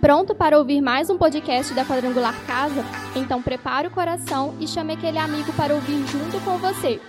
[0.00, 2.84] Pronto para ouvir mais um podcast da Quadrangular Casa?
[3.16, 7.00] Então prepare o coração e chame aquele amigo para ouvir junto com você.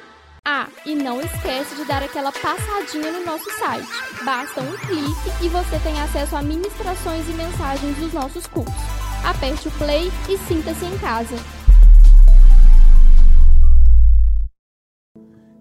[0.44, 3.88] Ah, e não esquece de dar aquela passadinha no nosso site.
[4.26, 8.74] Basta um clique e você tem acesso a ministrações e mensagens dos nossos cursos.
[9.24, 11.36] Aperte o play e sinta-se em casa.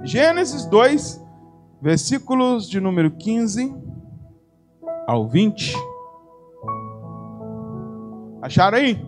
[0.02, 1.22] Gênesis 2,
[1.82, 3.74] versículos de número 15
[5.06, 5.98] ao 20.
[8.41, 9.05] Acharam aí?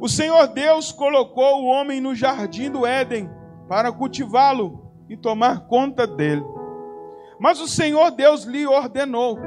[0.00, 3.30] O Senhor Deus colocou o homem no jardim do Éden
[3.68, 6.44] para cultivá-lo e tomar conta dele.
[7.38, 9.38] Mas o Senhor Deus lhe ordenou,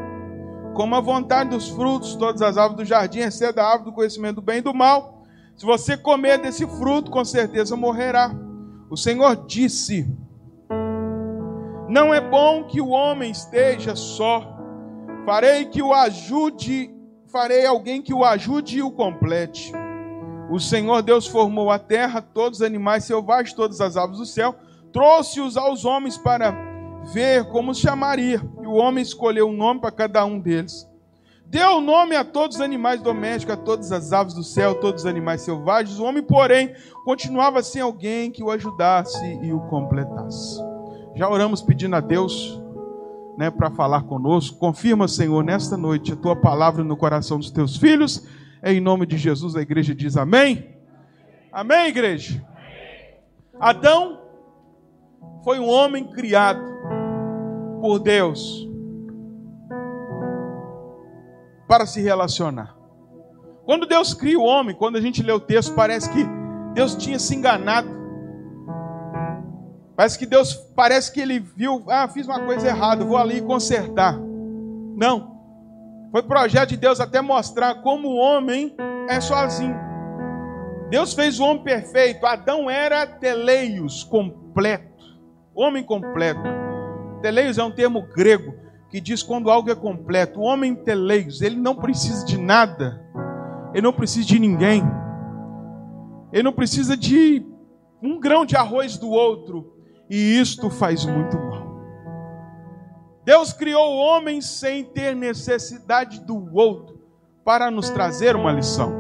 [0.74, 4.36] como a vontade dos frutos, todas as árvores do jardim, exceto a árvore do conhecimento
[4.36, 5.24] do bem e do mal.
[5.56, 8.32] Se você comer desse fruto, com certeza morrerá.
[8.90, 10.08] O Senhor disse:
[11.90, 14.56] Não é bom que o homem esteja só.
[15.26, 16.90] Farei que o ajude,
[17.38, 19.72] farei alguém que o ajude e o complete.
[20.50, 24.56] O Senhor Deus formou a terra, todos os animais selvagens, todas as aves do céu,
[24.92, 26.50] trouxe-os aos homens para
[27.14, 28.42] ver como os chamaria.
[28.60, 30.90] E o homem escolheu um nome para cada um deles.
[31.46, 35.08] Deu nome a todos os animais domésticos, a todas as aves do céu, todos os
[35.08, 36.00] animais selvagens.
[36.00, 36.74] O homem, porém,
[37.06, 40.60] continuava sem alguém que o ajudasse e o completasse.
[41.16, 42.60] Já oramos pedindo a Deus
[43.38, 44.58] né, para falar conosco.
[44.58, 48.26] Confirma, Senhor, nesta noite a tua palavra no coração dos teus filhos
[48.64, 50.76] em nome de Jesus, a igreja diz amém.
[51.52, 52.44] Amém, igreja?
[53.60, 54.20] Adão
[55.44, 56.62] foi um homem criado
[57.82, 58.68] por Deus
[61.68, 62.76] para se relacionar.
[63.66, 66.26] Quando Deus cria o homem, quando a gente lê o texto, parece que
[66.74, 67.97] Deus tinha se enganado.
[69.98, 74.16] Parece que Deus, parece que ele viu, ah, fiz uma coisa errada, vou ali consertar.
[74.96, 75.36] Não.
[76.12, 78.76] Foi projeto de Deus até mostrar como o homem
[79.10, 79.76] é sozinho.
[80.92, 82.28] Deus fez o homem perfeito.
[82.28, 85.04] Adão era teleios, completo.
[85.56, 86.44] Homem completo.
[87.24, 88.54] Teleios é um termo grego
[88.92, 90.40] que diz quando algo é completo.
[90.40, 93.04] O homem teleios, ele não precisa de nada.
[93.74, 94.84] Ele não precisa de ninguém.
[96.32, 97.44] Ele não precisa de
[98.00, 99.77] um grão de arroz do outro.
[100.10, 101.68] E isto faz muito mal.
[103.26, 106.98] Deus criou o homem sem ter necessidade do outro
[107.44, 108.94] para nos trazer uma lição.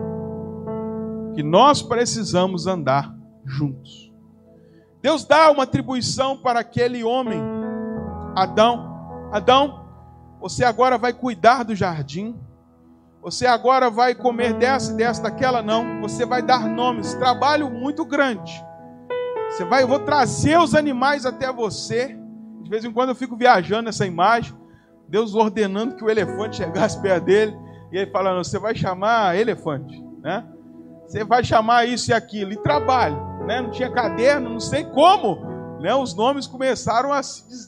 [1.33, 3.15] Que nós precisamos andar
[3.45, 4.11] juntos.
[5.01, 7.41] Deus dá uma atribuição para aquele homem,
[8.35, 9.29] Adão.
[9.31, 9.85] Adão,
[10.41, 12.37] você agora vai cuidar do jardim.
[13.21, 16.01] Você agora vai comer dessa dessa, daquela não.
[16.01, 17.13] Você vai dar nomes.
[17.15, 18.63] Trabalho muito grande.
[19.49, 22.17] Você vai, eu vou trazer os animais até você.
[22.61, 24.55] De vez em quando eu fico viajando nessa imagem,
[25.07, 27.57] Deus ordenando que o elefante chegasse perto dele,
[27.91, 30.45] e ele falando: Você vai chamar elefante, né?
[31.07, 33.61] Você vai chamar isso e aquilo, e trabalho, né?
[33.61, 35.39] Não tinha caderno, não sei como,
[35.79, 35.95] né?
[35.95, 37.65] Os nomes começaram a se.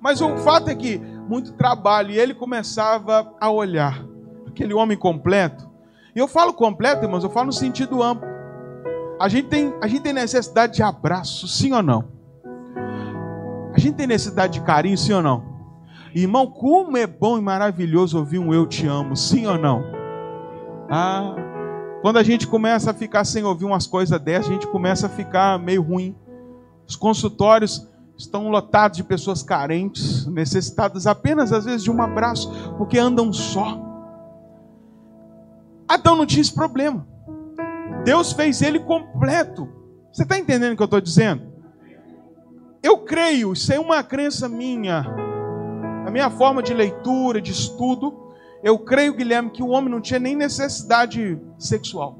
[0.00, 4.02] Mas o fato é que muito trabalho, e ele começava a olhar,
[4.46, 5.68] aquele homem completo.
[6.16, 8.28] E eu falo completo, irmãos, eu falo no sentido amplo.
[9.20, 12.08] A gente tem, a gente tem necessidade de abraço, sim ou não?
[13.74, 15.44] A gente tem necessidade de carinho, sim ou não?
[16.14, 19.84] Irmão, como é bom e maravilhoso ouvir um eu te amo, sim ou não?
[20.88, 21.36] Ah,
[22.00, 25.10] quando a gente começa a ficar sem ouvir umas coisas dessas, a gente começa a
[25.10, 26.16] ficar meio ruim.
[26.88, 32.98] Os consultórios estão lotados de pessoas carentes, necessitadas apenas às vezes de um abraço, porque
[32.98, 33.78] andam só.
[35.86, 37.06] Adão não tinha esse problema.
[38.04, 39.68] Deus fez ele completo.
[40.12, 41.50] Você está entendendo o que eu estou dizendo?
[42.82, 45.04] Eu creio, isso é uma crença minha,
[46.06, 48.32] a minha forma de leitura, de estudo.
[48.62, 52.18] Eu creio, Guilherme, que o homem não tinha nem necessidade sexual.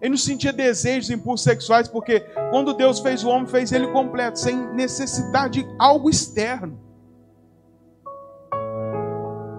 [0.00, 2.20] Ele não sentia desejos, impulsos sexuais, porque
[2.50, 6.78] quando Deus fez o homem, fez ele completo, sem necessidade de algo externo.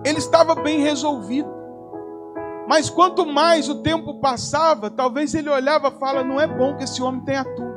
[0.03, 1.60] Ele estava bem resolvido.
[2.71, 6.85] Mas quanto mais o tempo passava, talvez ele olhava e fala: não é bom que
[6.85, 7.75] esse homem tenha tudo.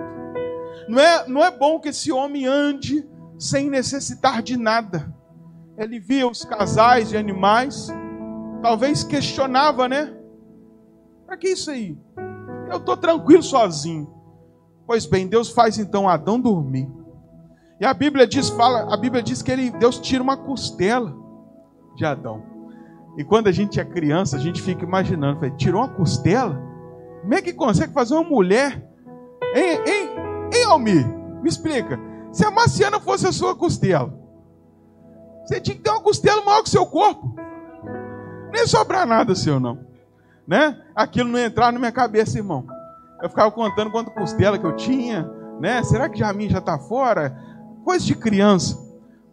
[0.89, 3.05] Não é, não é bom que esse homem ande
[3.37, 5.13] sem necessitar de nada.
[5.77, 7.89] Ele via os casais de animais,
[8.63, 10.17] talvez questionava, né?
[11.27, 11.99] Para que isso aí?
[12.71, 14.09] Eu estou tranquilo sozinho.
[14.87, 16.89] Pois bem, Deus faz então Adão dormir.
[17.81, 21.13] E a Bíblia diz, fala, a Bíblia diz que ele, Deus tira uma costela
[21.97, 22.54] de Adão.
[23.17, 26.61] E quando a gente é criança, a gente fica imaginando, tirou uma costela?
[27.23, 28.87] Como é que consegue fazer uma mulher?
[29.55, 30.25] Hein, hein,
[30.55, 31.07] Hein, Almir?
[31.43, 31.99] Me explica.
[32.33, 34.13] Se a Marciana fosse a sua costela,
[35.45, 37.35] você tinha que ter uma costela maior que o seu corpo.
[38.53, 39.79] Nem sobrar nada seu, não.
[40.47, 40.81] Né?
[40.95, 42.67] Aquilo não entrar na minha cabeça, irmão.
[43.23, 45.29] Eu ficava contando quanto costela que eu tinha,
[45.61, 45.83] né?
[45.83, 47.37] Será que já a mim já está fora?
[47.85, 48.79] Coisa de criança.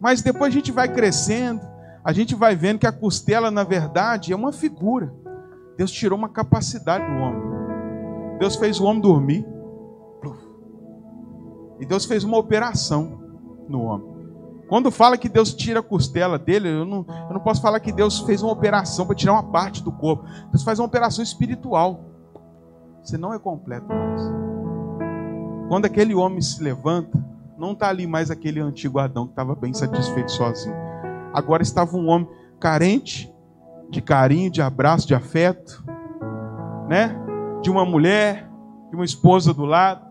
[0.00, 1.60] Mas depois a gente vai crescendo,
[2.04, 5.14] a gente vai vendo que a costela, na verdade, é uma figura.
[5.76, 8.38] Deus tirou uma capacidade do homem.
[8.38, 9.46] Deus fez o homem dormir.
[11.78, 13.20] E Deus fez uma operação
[13.68, 14.12] no homem.
[14.68, 17.92] Quando fala que Deus tira a costela dele, eu não, eu não posso falar que
[17.92, 20.24] Deus fez uma operação para tirar uma parte do corpo.
[20.50, 22.04] Deus faz uma operação espiritual.
[23.02, 24.22] Você não é completo mais.
[25.68, 27.22] Quando aquele homem se levanta,
[27.58, 30.91] não está ali mais aquele antigo Adão que estava bem satisfeito sozinho.
[31.32, 32.28] Agora estava um homem
[32.60, 33.32] carente
[33.90, 35.84] de carinho, de abraço, de afeto,
[36.88, 37.14] né?
[37.60, 38.48] De uma mulher,
[38.90, 40.06] de uma esposa do lado.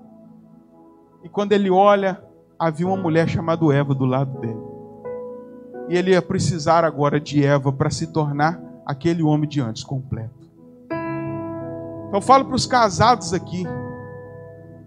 [1.23, 2.23] E quando ele olha,
[2.57, 4.61] havia uma mulher chamada Eva do lado dele.
[5.89, 10.49] E ele ia precisar agora de Eva para se tornar aquele homem de antes completo.
[12.07, 13.63] Então eu falo para os casados aqui.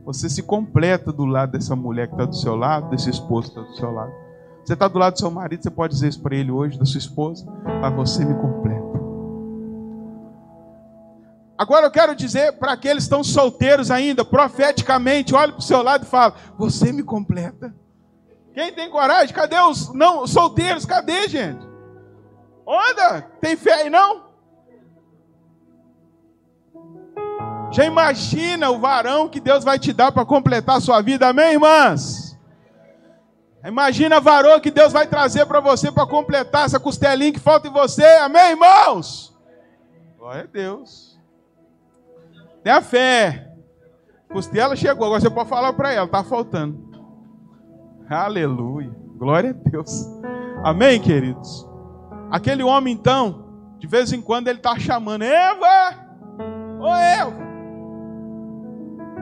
[0.05, 3.59] Você se completa do lado dessa mulher que está do seu lado, desse esposo que
[3.59, 4.24] está do seu lado.
[4.65, 6.87] Você está do lado do seu marido, você pode dizer isso para ele hoje, da
[6.87, 7.45] sua esposa,
[7.83, 8.75] mas você me completa.
[11.57, 15.83] Agora eu quero dizer para aqueles que estão solteiros ainda, profeticamente, olhe para o seu
[15.83, 17.75] lado e fala: Você me completa.
[18.55, 19.35] Quem tem coragem?
[19.35, 20.87] Cadê os não solteiros?
[20.87, 21.67] Cadê, gente?
[22.67, 24.25] Onda, tem fé aí não?
[27.71, 31.55] Já imagina o varão que Deus vai te dar para completar a sua vida, amém,
[31.55, 32.24] irmãs?
[33.65, 37.67] Imagina a varão que Deus vai trazer para você para completar essa costelinha que falta
[37.67, 39.35] em você, amém, irmãos?
[40.19, 41.19] Glória a Deus.
[42.63, 43.51] Tenha fé.
[44.31, 46.93] Costela chegou, agora você pode falar para ela, está faltando.
[48.09, 48.91] Aleluia.
[49.17, 50.07] Glória a Deus.
[50.63, 51.67] Amém, queridos?
[52.31, 53.47] Aquele homem, então,
[53.79, 56.05] de vez em quando ele está chamando, Eva!
[56.81, 57.44] Ô Eva!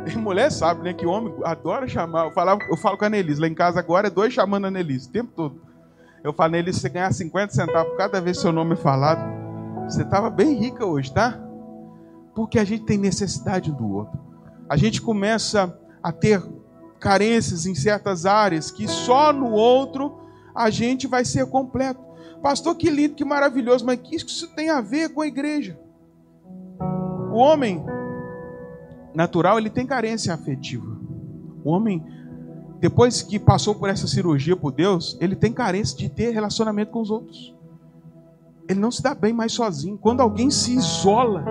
[0.07, 0.93] E mulher sabe, né?
[0.93, 2.27] Que homem adora chamar.
[2.27, 4.71] Eu, falava, eu falo com a Nelise, lá em casa agora é dois chamando a
[4.71, 5.61] Nelise, o tempo todo.
[6.23, 9.23] Eu falo, Nelise, você ganhar 50 centavos cada vez seu nome é falado,
[9.89, 11.39] você estava bem rica hoje, tá?
[12.35, 14.19] Porque a gente tem necessidade um do outro.
[14.69, 16.43] A gente começa a ter
[16.99, 20.21] carências em certas áreas que só no outro
[20.55, 22.01] a gente vai ser completo.
[22.41, 25.79] Pastor, que lindo, que maravilhoso, mas que isso tem a ver com a igreja?
[27.33, 27.85] O homem
[29.15, 30.87] natural, ele tem carência afetiva.
[31.65, 32.05] O homem,
[32.81, 37.01] depois que passou por essa cirurgia por Deus, ele tem carência de ter relacionamento com
[37.01, 37.55] os outros.
[38.69, 39.99] Ele não se dá bem mais sozinho.
[39.99, 41.45] Quando alguém se isola,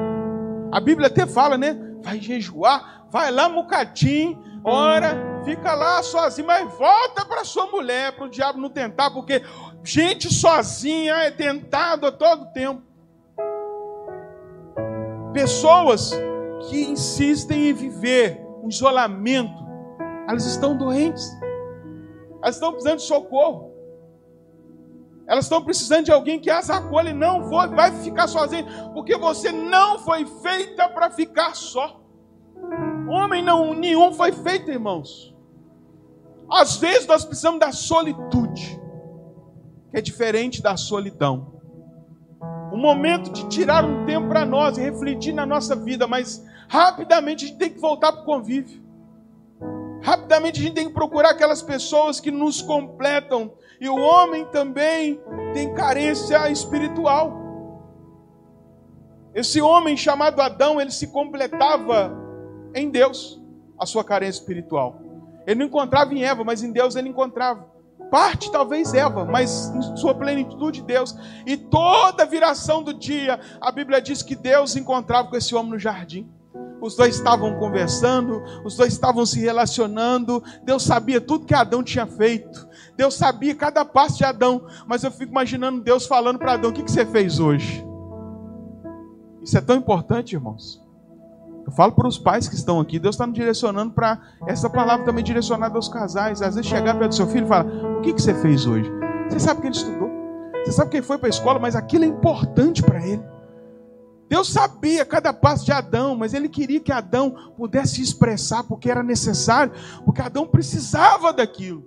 [0.72, 1.78] a Bíblia até fala, né?
[2.02, 8.26] Vai jejuar, vai lá mucatim, ora, fica lá sozinho, mas volta para sua mulher, para
[8.26, 9.44] o diabo não tentar, porque
[9.84, 12.82] gente sozinha é tentado a todo tempo.
[15.34, 16.12] Pessoas
[16.68, 19.66] que insistem em viver um isolamento,
[20.28, 21.30] elas estão doentes,
[22.42, 23.72] elas estão precisando de socorro.
[25.28, 27.14] Elas estão precisando de alguém que as acolhe.
[27.14, 32.02] Não vou, vai ficar sozinho, porque você não foi feita para ficar só.
[33.08, 35.34] Homem não, nenhum foi feito, irmãos.
[36.52, 38.78] Às vezes nós precisamos da solitude,
[39.90, 41.54] que é diferente da solidão.
[42.74, 47.44] O momento de tirar um tempo para nós e refletir na nossa vida, mas rapidamente
[47.44, 48.82] a gente tem que voltar para o convívio.
[50.02, 53.52] Rapidamente a gente tem que procurar aquelas pessoas que nos completam,
[53.82, 55.20] e o homem também
[55.54, 57.34] tem carência espiritual.
[59.36, 62.18] Esse homem chamado Adão, ele se completava
[62.74, 63.38] em Deus,
[63.78, 65.02] a sua carência espiritual.
[65.46, 67.70] Ele não encontrava em Eva, mas em Deus ele encontrava.
[68.10, 71.18] Parte talvez Eva, mas em sua plenitude Deus.
[71.46, 75.80] E toda viração do dia, a Bíblia diz que Deus encontrava com esse homem no
[75.80, 76.32] jardim.
[76.82, 80.44] Os dois estavam conversando, os dois estavam se relacionando.
[80.64, 82.68] Deus sabia tudo que Adão tinha feito.
[82.98, 86.74] Deus sabia cada passo de Adão, mas eu fico imaginando Deus falando para Adão: o
[86.74, 87.86] que, que você fez hoje?
[89.42, 90.82] Isso é tão importante, irmãos.
[91.66, 95.06] Eu falo para os pais que estão aqui, Deus está nos direcionando para essa palavra
[95.06, 96.42] também direcionada aos casais.
[96.42, 98.92] Às vezes chegar perto do seu filho e falar: O que, que você fez hoje?
[99.30, 100.10] Você sabe que ele estudou,
[100.64, 103.24] você sabe que ele foi para a escola, mas aquilo é importante para ele.
[104.32, 109.04] Deus sabia cada passo de Adão, mas ele queria que Adão pudesse expressar porque era
[109.04, 109.74] necessário,
[110.06, 111.84] porque Adão precisava daquilo.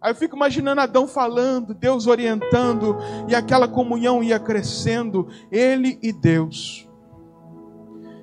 [0.00, 2.96] Aí eu fico imaginando Adão falando, Deus orientando,
[3.26, 6.88] e aquela comunhão ia crescendo, ele e Deus.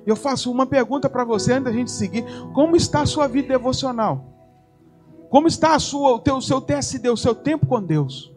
[0.06, 2.24] Eu faço uma pergunta para você antes da gente seguir:
[2.54, 4.32] como está a sua vida devocional?
[5.28, 8.34] Como está a sua, o, teu, o seu TSD, o seu tempo com Deus?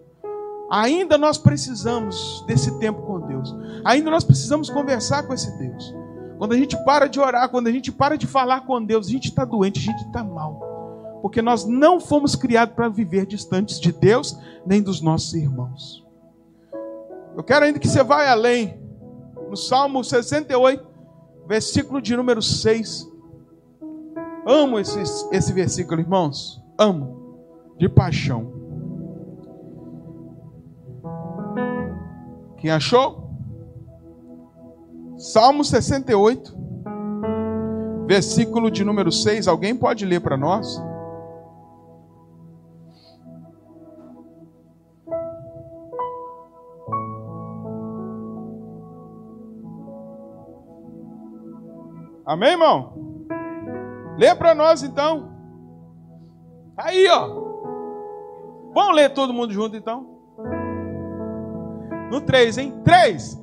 [0.70, 3.56] Ainda nós precisamos desse tempo com Deus.
[3.84, 5.96] Ainda nós precisamos conversar com esse Deus.
[6.38, 9.12] Quando a gente para de orar, quando a gente para de falar com Deus, a
[9.12, 11.20] gente está doente, a gente está mal.
[11.22, 16.06] Porque nós não fomos criados para viver distantes de Deus, nem dos nossos irmãos.
[17.36, 18.80] Eu quero ainda que você vá além.
[19.50, 20.88] No Salmo 68,
[21.48, 23.10] versículo de número 6.
[24.46, 25.00] Amo esse,
[25.32, 26.64] esse versículo, irmãos.
[26.78, 27.76] Amo.
[27.78, 28.59] De paixão.
[32.60, 33.30] Quem achou?
[35.18, 36.54] Salmo 68,
[38.06, 39.48] versículo de número 6.
[39.48, 40.82] Alguém pode ler para nós?
[52.26, 52.94] Amém, irmão?
[54.18, 55.32] Lê para nós então.
[56.78, 57.28] Aí, ó.
[58.74, 60.19] Vamos ler todo mundo junto então?
[62.10, 62.74] No 3, hein?
[62.84, 63.40] 3.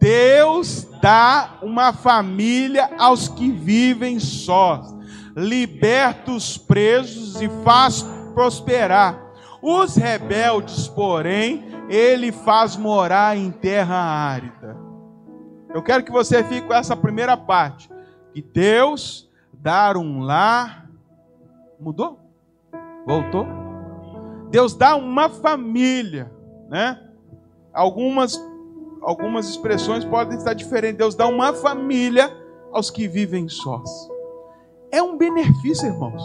[0.00, 4.94] Deus dá uma família aos que vivem sós,
[5.36, 8.02] liberta os presos e faz
[8.34, 9.26] prosperar.
[9.60, 14.76] Os rebeldes, porém, ele faz morar em terra árida.
[15.74, 17.90] Eu quero que você fique com essa primeira parte.
[18.32, 20.88] Que Deus dar um lar.
[21.80, 22.20] Mudou?
[23.06, 23.46] Voltou?
[24.50, 26.32] Deus dá uma família,
[26.68, 27.07] né?
[27.78, 28.44] Algumas,
[29.00, 30.98] algumas expressões podem estar diferentes.
[30.98, 32.28] Deus dá uma família
[32.72, 33.88] aos que vivem sós.
[34.90, 36.20] É um benefício, irmãos.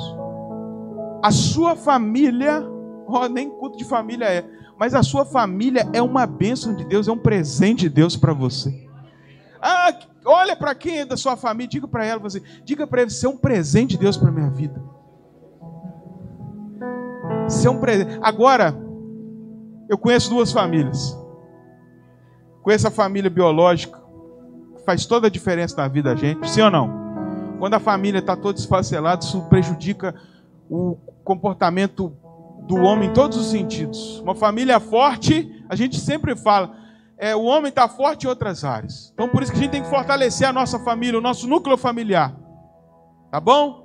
[1.22, 2.68] A sua família,
[3.06, 4.44] oh, nem culto de família é,
[4.80, 8.34] mas a sua família é uma bênção de Deus, é um presente de Deus para
[8.34, 8.90] você.
[9.62, 9.96] Ah,
[10.26, 13.28] olha para quem é da sua família, diga para ela, você, diga para ele, você
[13.28, 14.82] é um presente de Deus para minha vida.
[17.48, 18.18] Você é um presente.
[18.24, 18.76] Agora,
[19.88, 21.22] eu conheço duas famílias
[22.64, 24.02] com essa família biológica,
[24.86, 27.04] faz toda a diferença na vida da gente, sim ou não?
[27.60, 30.16] Quando a família está toda desfacelada, isso prejudica
[30.70, 32.14] o comportamento
[32.66, 34.20] do homem em todos os sentidos.
[34.22, 36.74] Uma família forte, a gente sempre fala,
[37.18, 39.12] é, o homem está forte em outras áreas.
[39.14, 41.78] Então por isso que a gente tem que fortalecer a nossa família, o nosso núcleo
[41.78, 42.34] familiar.
[43.30, 43.84] Tá bom?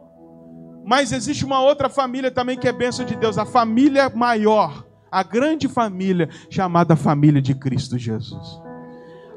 [0.86, 5.22] Mas existe uma outra família também que é bênção de Deus, a família maior, a
[5.22, 8.67] grande família, chamada família de Cristo Jesus.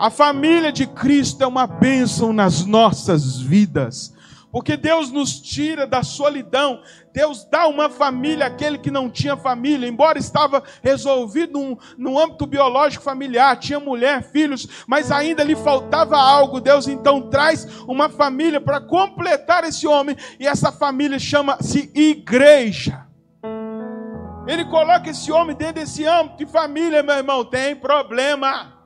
[0.01, 4.11] A família de Cristo é uma bênção nas nossas vidas.
[4.51, 6.81] Porque Deus nos tira da solidão,
[7.13, 13.03] Deus dá uma família àquele que não tinha família, embora estava resolvido no, âmbito biológico
[13.03, 16.59] familiar, tinha mulher, filhos, mas ainda lhe faltava algo.
[16.59, 23.05] Deus então traz uma família para completar esse homem, e essa família chama-se igreja.
[24.47, 28.80] Ele coloca esse homem dentro desse âmbito de família, meu irmão, tem problema.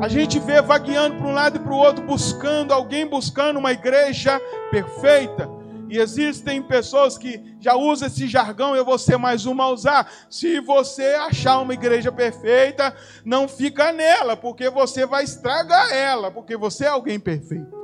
[0.00, 3.72] A gente vê vagueando para um lado e para o outro, buscando alguém, buscando uma
[3.72, 5.48] igreja perfeita.
[5.90, 10.10] E existem pessoas que já usam esse jargão, eu vou ser mais uma a usar.
[10.30, 12.94] Se você achar uma igreja perfeita,
[13.24, 17.74] não fica nela, porque você vai estragar ela, porque você é alguém perfeito.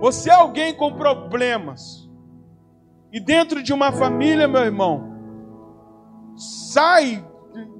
[0.00, 2.08] Você é alguém com problemas.
[3.10, 5.16] E dentro de uma família, meu irmão,
[6.36, 7.24] sai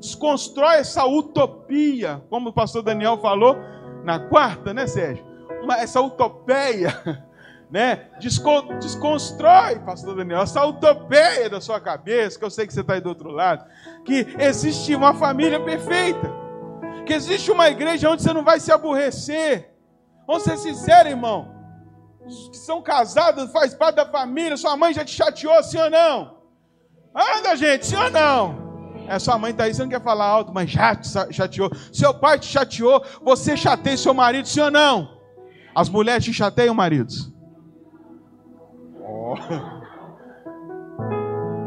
[0.00, 3.57] desconstrói essa utopia, como o pastor Daniel falou
[4.02, 5.25] na quarta, né, Sérgio?
[5.62, 7.23] Uma, essa utopia,
[7.71, 8.09] né?
[8.19, 12.95] Descon, desconstrói, pastor Daniel, essa utopia da sua cabeça, que eu sei que você está
[12.95, 13.64] aí do outro lado,
[14.04, 16.33] que existe uma família perfeita,
[17.07, 19.71] que existe uma igreja onde você não vai se aborrecer.
[20.26, 21.54] Vamos ser sinceros, irmão.
[22.25, 25.90] Os que são casados, faz parte da família, sua mãe já te chateou, sim ou
[25.90, 26.40] não?
[27.14, 28.60] Anda, gente, sim ou não?
[29.11, 31.69] É, sua mãe está aí, você não quer falar alto, mas já te chateou.
[31.93, 35.19] Seu pai te chateou, você chateia seu marido, sim ou não?
[35.75, 37.29] As mulheres te chateiam, maridos?
[39.00, 39.35] Oh.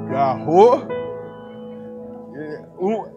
[0.09, 0.87] Garrou.
[2.33, 2.65] É,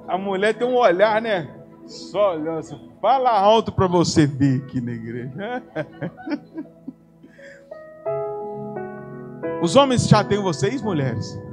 [0.09, 1.49] a mulher tem um olhar, né?
[1.87, 2.91] Só olhando assim.
[3.01, 5.63] Fala alto para você ver aqui na igreja.
[9.63, 11.46] Os homens chateiam vocês, mulheres?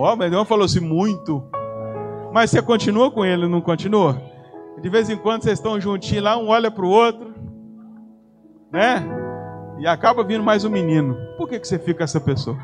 [0.00, 1.42] Ó, oh, Deus falou assim, muito.
[2.32, 4.22] Mas você continua com ele, não continua?
[4.80, 7.34] De vez em quando vocês estão juntinhos lá, um olha para o outro,
[8.70, 9.04] né?
[9.80, 11.16] E acaba vindo mais um menino.
[11.36, 12.56] Por que, que você fica essa pessoa?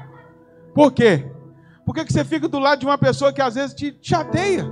[0.72, 1.28] Por quê?
[1.84, 4.64] Por que, que você fica do lado de uma pessoa que às vezes te chateia?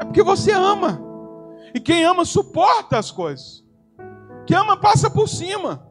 [0.00, 1.02] É porque você ama.
[1.74, 3.64] E quem ama suporta as coisas.
[4.46, 5.84] Quem ama passa por cima.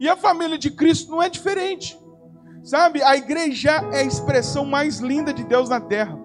[0.00, 2.02] E a família de Cristo não é diferente.
[2.64, 6.18] Sabe, a igreja é a expressão mais linda de Deus na terra.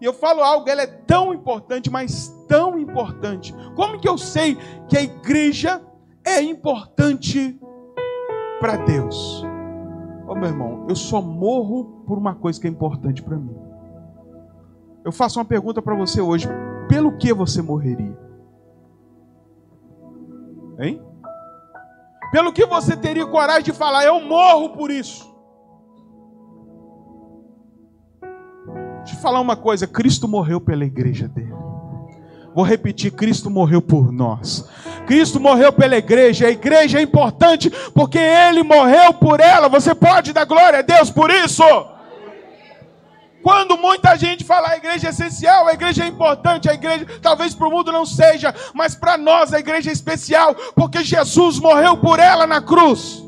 [0.00, 3.54] E eu falo algo, ela é tão importante, mas tão importante.
[3.74, 4.56] Como que eu sei
[4.88, 5.82] que a igreja
[6.24, 7.60] é importante
[8.58, 9.44] para Deus?
[10.26, 13.54] Ô meu irmão, eu só morro por uma coisa que é importante para mim.
[15.04, 16.48] Eu faço uma pergunta para você hoje:
[16.88, 18.18] pelo que você morreria?
[20.78, 21.02] Hein?
[22.32, 25.35] Pelo que você teria coragem de falar, eu morro por isso?
[29.06, 31.54] Deixa eu falar uma coisa: Cristo morreu pela igreja dele.
[32.52, 34.68] Vou repetir: Cristo morreu por nós.
[35.06, 36.48] Cristo morreu pela igreja.
[36.48, 39.68] A igreja é importante porque ele morreu por ela.
[39.68, 41.62] Você pode dar glória a Deus por isso?
[43.44, 47.54] Quando muita gente fala a igreja é essencial, a igreja é importante, a igreja talvez
[47.54, 51.96] para o mundo não seja, mas para nós a igreja é especial, porque Jesus morreu
[51.96, 53.24] por ela na cruz.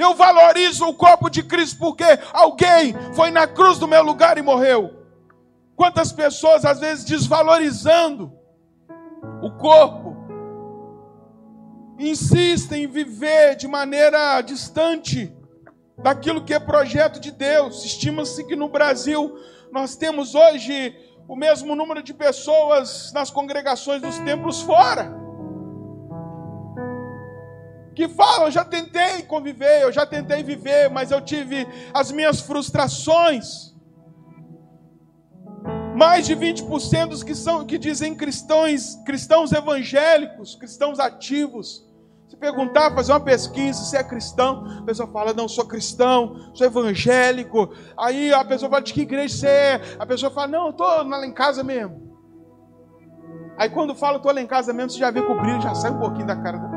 [0.00, 4.42] Eu valorizo o corpo de Cristo porque alguém foi na cruz do meu lugar e
[4.42, 5.06] morreu.
[5.76, 8.32] Quantas pessoas às vezes desvalorizando
[9.42, 10.16] o corpo,
[11.98, 15.30] insistem em viver de maneira distante
[15.98, 17.84] daquilo que é projeto de Deus.
[17.84, 19.38] Estima-se que no Brasil
[19.70, 20.96] nós temos hoje
[21.28, 25.14] o mesmo número de pessoas nas congregações dos templos fora.
[27.94, 32.40] Que falam, eu já tentei conviver, eu já tentei viver, mas eu tive as minhas
[32.40, 33.74] frustrações.
[35.96, 41.90] Mais de 20% dos que são que dizem cristãos, cristãos evangélicos, cristãos ativos,
[42.40, 47.70] perguntar, fazer uma pesquisa, se é cristão, a pessoa fala, não, sou cristão, sou evangélico.
[47.96, 49.80] Aí a pessoa fala, de que igreja você é?
[49.98, 52.08] A pessoa fala, não, estou lá em casa mesmo.
[53.58, 55.74] Aí quando fala, estou lá em casa mesmo, você já vê que o brilho já
[55.74, 56.69] sai um pouquinho da cara da.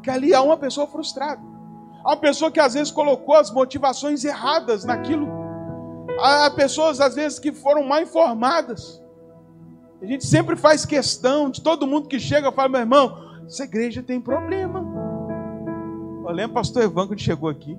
[0.00, 1.42] Porque ali há uma pessoa frustrada.
[2.02, 5.28] Há uma pessoa que às vezes colocou as motivações erradas naquilo.
[6.18, 9.02] Há pessoas, às vezes, que foram mal informadas.
[10.00, 13.14] A gente sempre faz questão de todo mundo que chega, fala, meu irmão,
[13.46, 14.82] essa igreja tem problema.
[16.24, 17.78] Eu lembro o pastor Evan quando chegou aqui.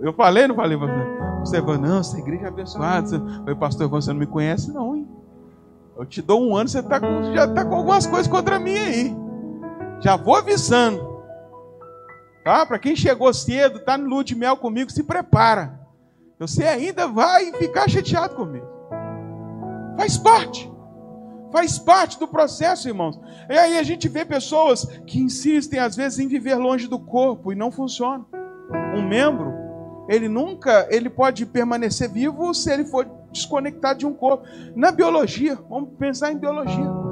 [0.00, 3.20] Eu falei, não falei, pastor Evan, não, essa igreja é abençoada.
[3.20, 5.06] Falei, pastor Evan, você não me conhece, não, hein?
[5.94, 8.78] Eu te dou um ano, você tá com, já está com algumas coisas contra mim
[8.78, 9.23] aí.
[10.04, 11.24] Já vou avisando.
[12.44, 12.66] Tá?
[12.66, 15.80] Para quem chegou cedo, está no lua de mel comigo, se prepara.
[16.38, 18.66] Você ainda vai ficar chateado comigo.
[19.96, 20.70] Faz parte.
[21.50, 23.18] Faz parte do processo, irmãos.
[23.48, 27.50] E aí a gente vê pessoas que insistem, às vezes, em viver longe do corpo
[27.50, 28.26] e não funciona.
[28.94, 29.54] Um membro,
[30.06, 34.44] ele nunca, ele pode permanecer vivo se ele for desconectado de um corpo.
[34.76, 37.03] Na biologia, vamos pensar em biologia.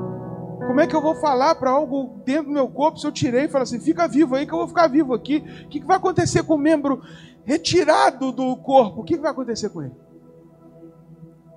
[0.66, 3.44] Como é que eu vou falar para algo dentro do meu corpo se eu tirei
[3.44, 5.44] e falar assim, fica vivo aí que eu vou ficar vivo aqui?
[5.64, 7.03] O que vai acontecer com o membro
[7.44, 9.01] retirado do corpo?
[9.01, 9.94] O que vai acontecer com ele?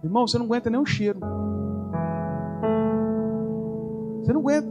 [0.04, 1.20] Irmão, você não aguenta nem o cheiro.
[4.22, 4.68] Você não aguenta.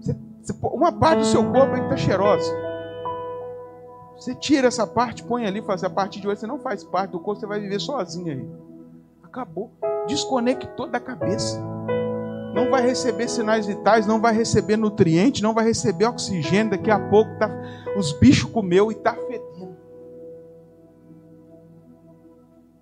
[0.00, 2.52] Você, você, uma parte do seu corpo está cheirosa.
[4.16, 7.10] Você tira essa parte, põe ali, faz a parte de hoje, você não faz parte
[7.10, 8.48] do corpo, você vai viver sozinho aí.
[9.22, 9.72] Acabou.
[10.06, 11.71] Desconectou da cabeça.
[12.54, 16.70] Não vai receber sinais vitais, não vai receber nutrientes, não vai receber oxigênio.
[16.70, 17.50] Daqui a pouco tá,
[17.96, 19.76] os bichos comeu e está fedendo.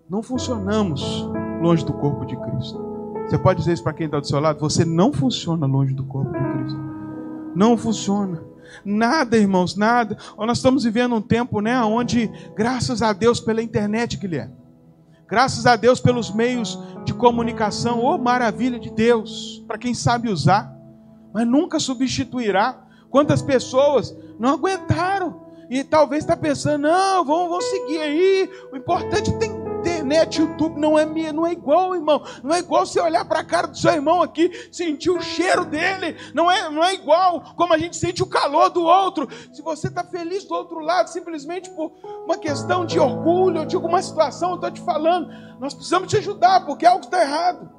[0.09, 1.29] Não funcionamos
[1.63, 2.91] longe do corpo de Cristo.
[3.29, 4.59] Você pode dizer isso para quem está do seu lado?
[4.59, 6.81] Você não funciona longe do corpo de Cristo.
[7.55, 8.43] Não funciona.
[8.85, 10.17] Nada, irmãos, nada.
[10.37, 14.55] Nós estamos vivendo um tempo, né, onde, graças a Deus pela internet, Guilherme,
[15.31, 20.75] graças a Deus pelos meios de comunicação, oh maravilha de Deus, para quem sabe usar,
[21.33, 22.87] mas nunca substituirá.
[23.09, 28.51] Quantas pessoas não aguentaram e talvez está pensando, não, vamos, vamos seguir aí.
[28.73, 29.60] O importante tem
[30.01, 32.23] internet, YouTube não é minha, não é igual, irmão.
[32.43, 35.65] Não é igual você olhar para a cara do seu irmão aqui, sentir o cheiro
[35.65, 36.17] dele.
[36.35, 39.29] Não é, não é igual como a gente sente o calor do outro.
[39.53, 41.93] Se você está feliz do outro lado, simplesmente por
[42.25, 45.29] uma questão de orgulho, de alguma situação, eu estou te falando,
[45.61, 47.71] nós precisamos te ajudar, porque algo está errado.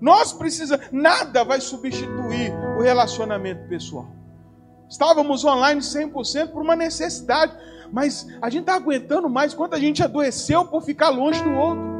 [0.00, 4.17] Nós precisamos, nada vai substituir o relacionamento pessoal.
[4.88, 7.52] Estávamos online 100% por uma necessidade
[7.92, 11.98] mas a gente está aguentando mais quanta gente adoeceu por ficar longe do outro.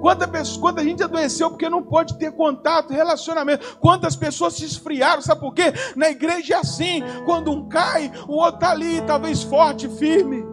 [0.00, 3.78] Quanta, pessoa, quanta gente adoeceu porque não pode ter contato, relacionamento.
[3.78, 5.72] Quantas pessoas se esfriaram, sabe por quê?
[5.96, 10.44] Na igreja é assim: quando um cai, o outro está ali, talvez forte, firme.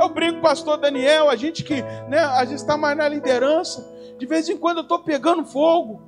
[0.00, 3.86] Eu brinco, pastor Daniel, a gente que né, a gente está mais na liderança.
[4.18, 6.02] De vez em quando eu estou pegando fogo.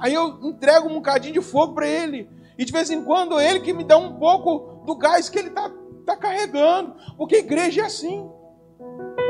[0.00, 2.28] Aí eu entrego um bocadinho de fogo para ele.
[2.58, 5.48] E de vez em quando ele que me dá um pouco do gás que ele
[5.48, 5.70] está
[6.04, 8.28] está carregando, porque igreja é assim.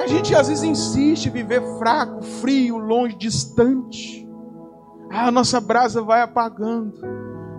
[0.02, 4.28] A gente às vezes insiste em viver fraco, frio, longe, distante.
[5.10, 6.94] Ah, a nossa brasa vai apagando.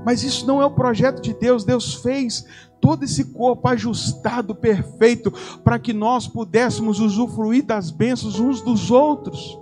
[0.05, 1.63] Mas isso não é o projeto de Deus.
[1.63, 2.45] Deus fez
[2.81, 5.31] todo esse corpo ajustado, perfeito,
[5.63, 9.57] para que nós pudéssemos usufruir das bênçãos uns dos outros.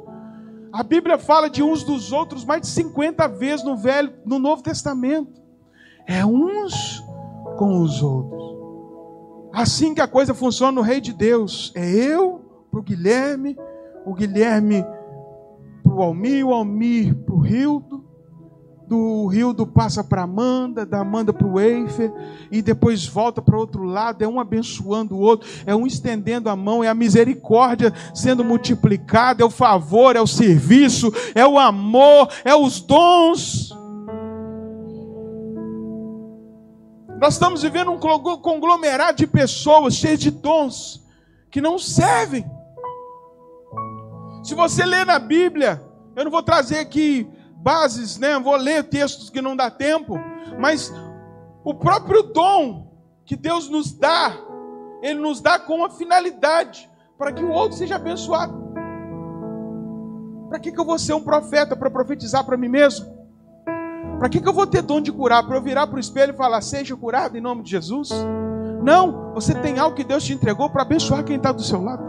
[0.73, 4.63] A Bíblia fala de uns dos outros mais de 50 vezes no Velho, no Novo
[4.63, 5.42] Testamento.
[6.05, 7.03] É uns
[7.57, 8.43] com os outros.
[9.53, 11.71] Assim que a coisa funciona no Rei de Deus.
[11.75, 13.55] É eu para o Guilherme,
[14.05, 14.83] o Guilherme
[15.83, 18.03] para o Almir, o Almir para o Rildo,
[18.87, 22.11] do Rildo passa para Amanda, da Amanda para o Eifer,
[22.51, 26.55] e depois volta para outro lado, é um abençoando o outro, é um estendendo a
[26.55, 32.29] mão, é a misericórdia sendo multiplicada, é o favor, é o serviço, é o amor,
[32.43, 33.62] é os dons.
[37.23, 41.01] Nós estamos vivendo um conglomerado de pessoas cheias de dons
[41.49, 42.45] que não servem.
[44.43, 45.81] Se você ler na Bíblia,
[46.17, 47.25] eu não vou trazer aqui
[47.59, 48.37] bases, né?
[48.37, 50.19] Vou ler textos que não dá tempo,
[50.59, 50.93] mas
[51.63, 54.35] o próprio dom que Deus nos dá,
[55.01, 58.53] ele nos dá com uma finalidade para que o outro seja abençoado.
[60.49, 63.22] Para que, que eu vou ser um profeta para profetizar para mim mesmo?
[64.23, 65.43] Para que, que eu vou ter dom de curar?
[65.43, 68.09] Para eu virar para o espelho e falar, seja curado em nome de Jesus?
[68.81, 72.01] Não, você tem algo que Deus te entregou para abençoar quem está do seu lado.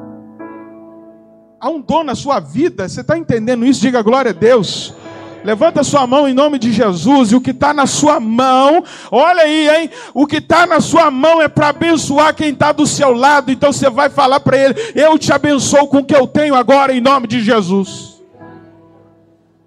[1.60, 3.80] Há um dom na sua vida, você está entendendo isso?
[3.80, 4.94] Diga glória a Deus.
[5.42, 7.32] Levanta sua mão em nome de Jesus.
[7.32, 9.90] E o que está na sua mão, olha aí, hein?
[10.14, 13.50] O que está na sua mão é para abençoar quem está do seu lado.
[13.50, 16.94] Então você vai falar para ele: Eu te abençoo com o que eu tenho agora,
[16.94, 18.13] em nome de Jesus.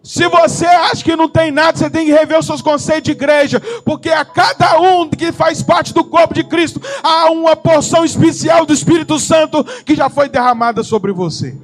[0.07, 3.11] Se você acha que não tem nada, você tem que rever os seus conceitos de
[3.11, 8.05] igreja, porque a cada um que faz parte do corpo de Cristo há uma porção
[8.05, 11.57] especial do Espírito Santo que já foi derramada sobre você.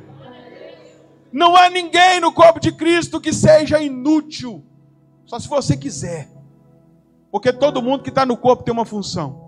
[1.31, 4.61] Não há ninguém no corpo de Cristo que seja inútil,
[5.23, 6.29] só se você quiser.
[7.31, 9.41] Porque todo mundo que está no corpo tem uma função.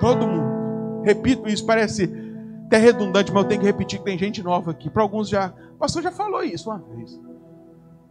[0.00, 1.02] Todo mundo.
[1.02, 2.12] Repito isso, parece
[2.66, 4.90] até redundante, mas eu tenho que repetir que tem gente nova aqui.
[4.90, 5.54] Para alguns já.
[5.72, 7.18] O pastor já falou isso uma vez.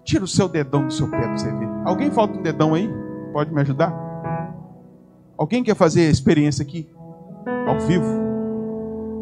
[0.04, 1.70] Tira o seu dedão do seu pé para você ver.
[1.86, 2.90] Alguém falta um dedão aí?
[3.32, 3.94] Pode me ajudar?
[5.38, 6.90] Alguém quer fazer a experiência aqui?
[7.68, 8.06] Ao vivo?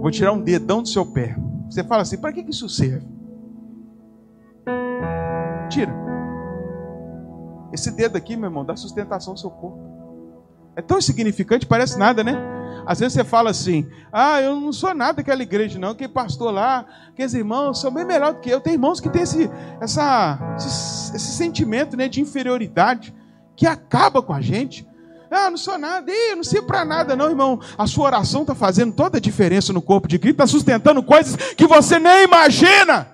[0.02, 1.36] Vou tirar um dedão do seu pé.
[1.70, 3.08] Você fala assim: para que isso serve?
[5.70, 5.94] Tira.
[7.72, 9.80] Esse dedo aqui, meu irmão, dá sustentação ao seu corpo.
[10.76, 12.34] É tão insignificante, parece nada, né?
[12.86, 15.90] Às vezes você fala assim: ah, eu não sou nada daquela igreja, não.
[15.90, 18.60] Aquele pastor lá, aqueles irmãos são bem melhor do que eu.
[18.60, 23.14] Tem irmãos que têm esse, essa, esse, esse sentimento né, de inferioridade
[23.56, 24.88] que acaba com a gente.
[25.30, 27.60] Ah, não sou nada, Ih, eu não sirvo para nada, não, irmão.
[27.78, 31.38] A sua oração está fazendo toda a diferença no corpo de Cristo, está sustentando coisas
[31.54, 33.08] que você nem imagina.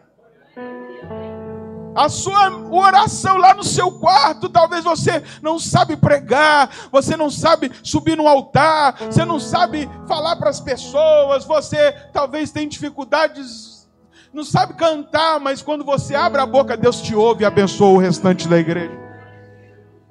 [1.97, 7.71] A sua oração lá no seu quarto, talvez você não sabe pregar, você não sabe
[7.81, 13.89] subir no altar, você não sabe falar para as pessoas, você talvez tem dificuldades,
[14.31, 17.97] não sabe cantar, mas quando você abre a boca, Deus te ouve e abençoa o
[17.97, 18.95] restante da igreja.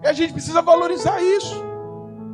[0.02, 1.62] E a gente precisa valorizar isso.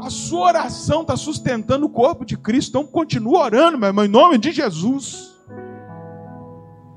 [0.00, 2.70] A sua oração está sustentando o corpo de Cristo.
[2.70, 5.31] Então continua orando, meu irmão, em nome de Jesus.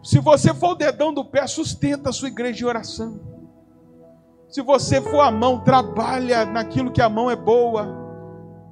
[0.06, 3.20] Se você for o dedão do pé, sustenta a sua igreja de oração.
[4.48, 7.88] Se você for a mão, trabalha naquilo que a mão é boa.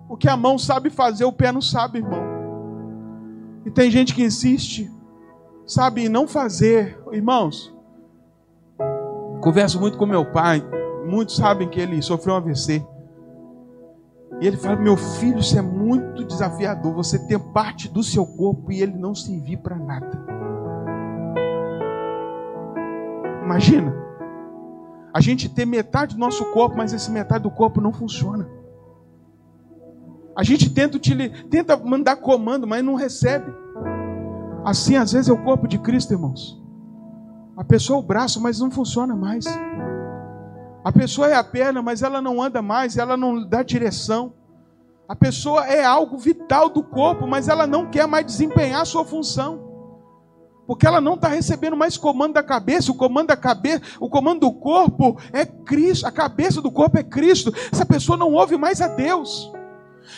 [0.08, 2.22] O que a mão sabe fazer, o pé não sabe, irmão.
[3.66, 4.92] E tem gente que insiste,
[5.66, 7.02] sabe, em não fazer.
[7.12, 7.74] Irmãos,
[9.42, 10.64] converso muito com meu pai.
[11.04, 12.86] Muitos sabem que ele sofreu um AVC.
[14.40, 16.94] E ele fala: Meu filho, isso é muito desafiador.
[16.94, 20.34] Você ter parte do seu corpo e ele não servir para nada.
[23.44, 23.94] Imagina.
[25.14, 28.50] A gente ter metade do nosso corpo, mas esse metade do corpo não funciona.
[30.36, 30.98] A gente tenta,
[31.50, 33.54] tenta mandar comando, mas não recebe.
[34.66, 36.60] Assim, às vezes, é o corpo de Cristo, irmãos.
[37.56, 39.46] A pessoa é o braço, mas não funciona mais.
[40.84, 44.34] A pessoa é a perna, mas ela não anda mais, ela não dá direção.
[45.08, 49.06] A pessoa é algo vital do corpo, mas ela não quer mais desempenhar a sua
[49.06, 49.73] função.
[50.66, 54.42] Porque ela não está recebendo mais comando da cabeça, o comando da cabeça, o comando
[54.42, 57.54] do corpo é Cristo, a cabeça do corpo é Cristo.
[57.72, 59.52] Essa pessoa não ouve mais a Deus.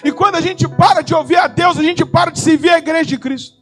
[0.04, 2.78] E quando a gente para de ouvir a Deus, a gente para de servir a
[2.78, 3.56] igreja de Cristo.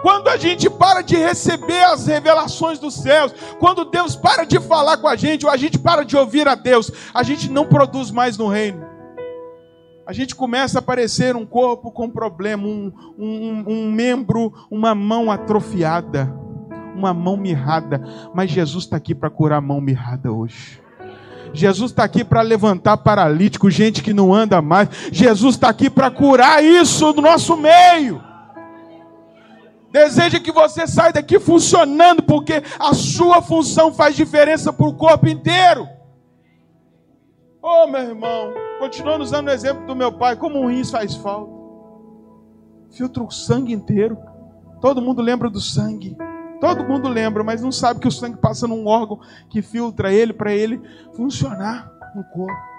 [0.00, 4.96] Quando a gente para de receber as revelações dos céus, quando Deus para de falar
[4.96, 8.10] com a gente, ou a gente para de ouvir a Deus, a gente não produz
[8.10, 8.84] mais no reino.
[10.06, 15.30] A gente começa a parecer um corpo com problema, um, um, um membro, uma mão
[15.30, 16.32] atrofiada,
[16.94, 18.02] uma mão mirrada.
[18.34, 20.80] Mas Jesus está aqui para curar a mão mirrada hoje.
[21.54, 24.88] Jesus está aqui para levantar paralítico, gente que não anda mais.
[25.12, 28.22] Jesus está aqui para curar isso do nosso meio.
[29.92, 35.28] Deseja que você saia daqui funcionando, porque a sua função faz diferença para o corpo
[35.28, 35.86] inteiro.
[37.64, 41.52] Oh, meu irmão, continuando usando o exemplo do meu pai, como um rins faz falta.
[42.90, 44.18] Filtra o sangue inteiro.
[44.80, 46.16] Todo mundo lembra do sangue.
[46.60, 50.32] Todo mundo lembra, mas não sabe que o sangue passa num órgão que filtra ele
[50.32, 50.82] para ele
[51.14, 52.72] funcionar no corpo.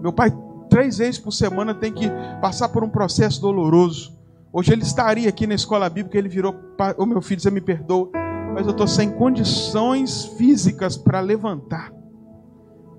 [0.00, 0.30] Meu pai,
[0.70, 4.18] três vezes por semana, tem que passar por um processo doloroso.
[4.50, 6.54] Hoje ele estaria aqui na escola bíblica, ele virou,
[6.96, 8.23] o meu filho, você me perdoa
[8.54, 11.92] mas eu estou sem condições físicas para levantar,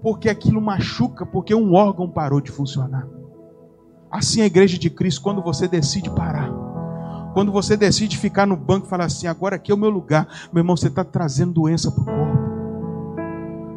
[0.01, 3.07] porque aquilo machuca, porque um órgão parou de funcionar.
[4.11, 6.51] Assim a igreja de Cristo, quando você decide parar,
[7.33, 10.27] quando você decide ficar no banco e falar assim: agora aqui é o meu lugar,
[10.51, 13.15] meu irmão, você está trazendo doença para o corpo,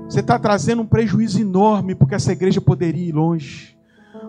[0.08, 3.77] você está trazendo um prejuízo enorme, porque essa igreja poderia ir longe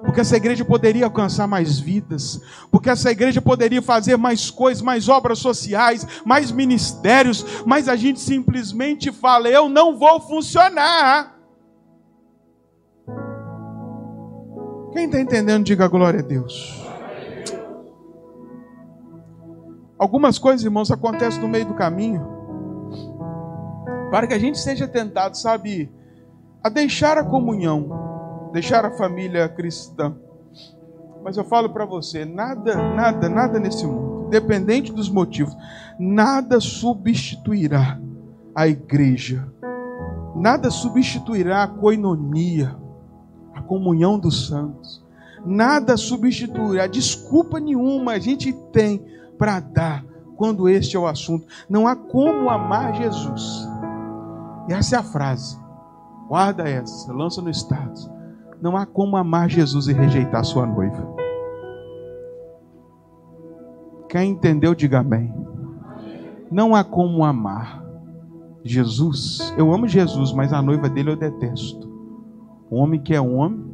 [0.03, 5.09] porque essa igreja poderia alcançar mais vidas, porque essa igreja poderia fazer mais coisas, mais
[5.09, 11.37] obras sociais, mais ministérios, mas a gente simplesmente fala: eu não vou funcionar.
[14.93, 16.83] Quem está entendendo, diga glória a Deus.
[19.97, 22.25] Algumas coisas, irmãos, acontecem no meio do caminho,
[24.09, 25.91] para que a gente seja tentado, sabe,
[26.63, 28.08] a deixar a comunhão
[28.51, 30.15] deixar a família cristã.
[31.23, 35.55] Mas eu falo para você, nada, nada, nada nesse mundo, independente dos motivos,
[35.99, 37.99] nada substituirá
[38.55, 39.47] a igreja.
[40.35, 42.75] Nada substituirá a coinonia,
[43.53, 45.03] a comunhão dos santos.
[45.45, 49.03] Nada substituirá, desculpa nenhuma a gente tem
[49.37, 51.45] para dar quando este é o assunto.
[51.69, 53.67] Não há como amar Jesus.
[54.69, 55.57] Essa é a frase.
[56.27, 58.09] Guarda essa, lança no status.
[58.61, 61.07] Não há como amar Jesus e rejeitar sua noiva.
[64.09, 65.33] Quem entendeu, diga amém.
[66.51, 67.83] Não há como amar
[68.63, 69.53] Jesus.
[69.57, 71.87] Eu amo Jesus, mas a noiva dele eu detesto.
[72.69, 73.69] O homem que é homem.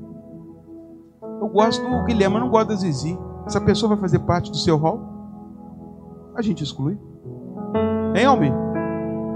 [1.42, 3.18] Eu gosto do Guilherme, eu não gosto da Zizi.
[3.46, 5.02] Essa pessoa vai fazer parte do seu rol?
[6.36, 6.98] A gente exclui.
[8.16, 8.54] Hein, Almir?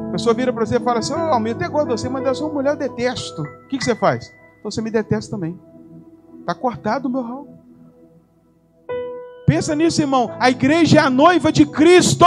[0.09, 2.09] A pessoa vira para você e fala assim: Ô, oh, eu até gosto de você,
[2.09, 3.41] mas da sua mulher eu detesto.
[3.41, 4.33] O que, que você faz?
[4.59, 5.59] Então você me detesta também.
[6.41, 7.59] Está cortado o meu rol.
[9.45, 10.35] Pensa nisso, irmão.
[10.39, 12.25] A igreja é a noiva de Cristo.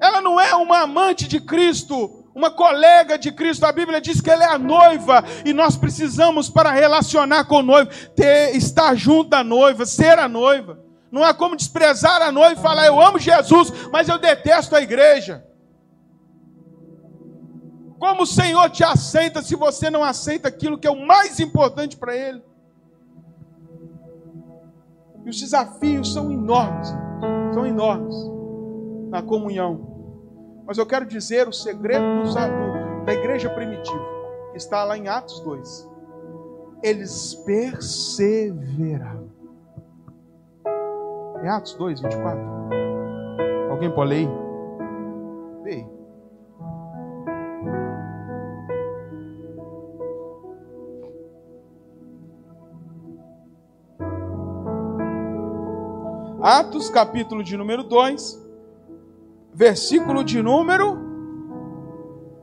[0.00, 3.64] Ela não é uma amante de Cristo, uma colega de Cristo.
[3.64, 7.62] A Bíblia diz que ela é a noiva e nós precisamos para relacionar com o
[7.62, 10.78] noivo, ter, estar junto da noiva, ser a noiva.
[11.10, 14.82] Não há como desprezar a noiva e falar eu amo Jesus, mas eu detesto a
[14.82, 15.44] igreja.
[18.04, 21.96] Como o Senhor te aceita se você não aceita aquilo que é o mais importante
[21.96, 22.42] para Ele?
[25.24, 26.94] E os desafios são enormes,
[27.54, 28.14] são enormes
[29.08, 30.60] na comunhão.
[30.66, 32.04] Mas eu quero dizer o segredo
[33.06, 34.06] da igreja primitiva,
[34.52, 35.90] que está lá em Atos 2.
[36.82, 39.30] Eles perseveraram.
[41.42, 42.38] É Atos 2, 24.
[43.70, 44.28] Alguém pode ler?
[45.62, 45.93] Leia.
[56.44, 58.38] Atos, capítulo de número 2,
[59.54, 60.98] versículo de número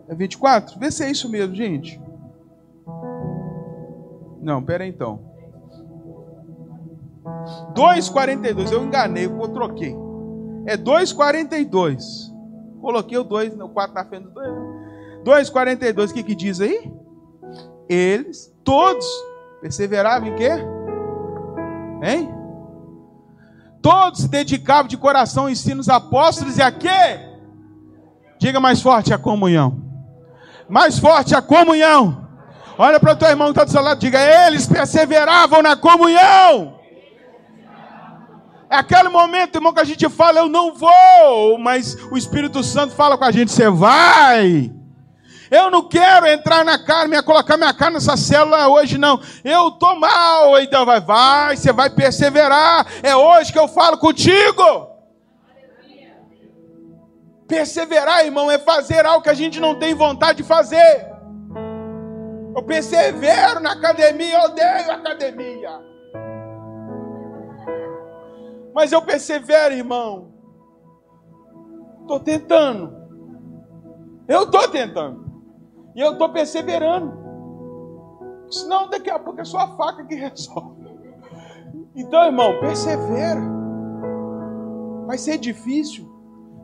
[0.07, 0.79] é 24.
[0.79, 2.01] Vê se é isso mesmo, gente.
[4.41, 5.19] Não, pera aí, então.
[7.75, 8.71] 2,42.
[8.71, 9.95] Eu enganei, eu troquei.
[10.65, 12.01] É 2,42.
[12.81, 15.51] Coloquei o 2, o 4 na frente do 2.
[15.51, 16.09] 2,42.
[16.09, 16.91] O que, que diz aí?
[17.87, 19.05] Eles, todos,
[19.61, 20.49] perseveravam em quê?
[22.01, 22.40] Hein?
[23.81, 27.19] Todos se dedicavam de coração ao ensino dos apóstolos e a quê?
[28.39, 29.81] Diga mais forte a comunhão.
[30.69, 32.27] Mais forte a comunhão.
[32.77, 36.79] Olha para o teu irmão que está do seu lado, diga, eles perseveravam na comunhão.
[38.69, 42.95] É aquele momento, irmão, que a gente fala, eu não vou, mas o Espírito Santo
[42.95, 44.71] fala com a gente, você vai.
[45.51, 49.19] Eu não quero entrar na carne, colocar minha carne nessa célula hoje, não.
[49.43, 50.57] Eu estou mal.
[50.61, 52.87] Então vai, vai, você vai perseverar.
[53.03, 54.89] É hoje que eu falo contigo.
[57.49, 61.11] Perseverar, irmão, é fazer algo que a gente não tem vontade de fazer.
[62.55, 65.81] Eu persevero na academia, eu odeio academia.
[68.73, 70.31] Mas eu persevero, irmão.
[72.03, 72.95] Estou tentando.
[74.29, 75.30] Eu estou tentando.
[75.95, 77.19] E eu estou perseverando.
[78.49, 80.81] Senão daqui a pouco é só a faca que resolve.
[81.95, 83.41] Então, irmão, persevera.
[85.05, 86.09] Vai ser difícil.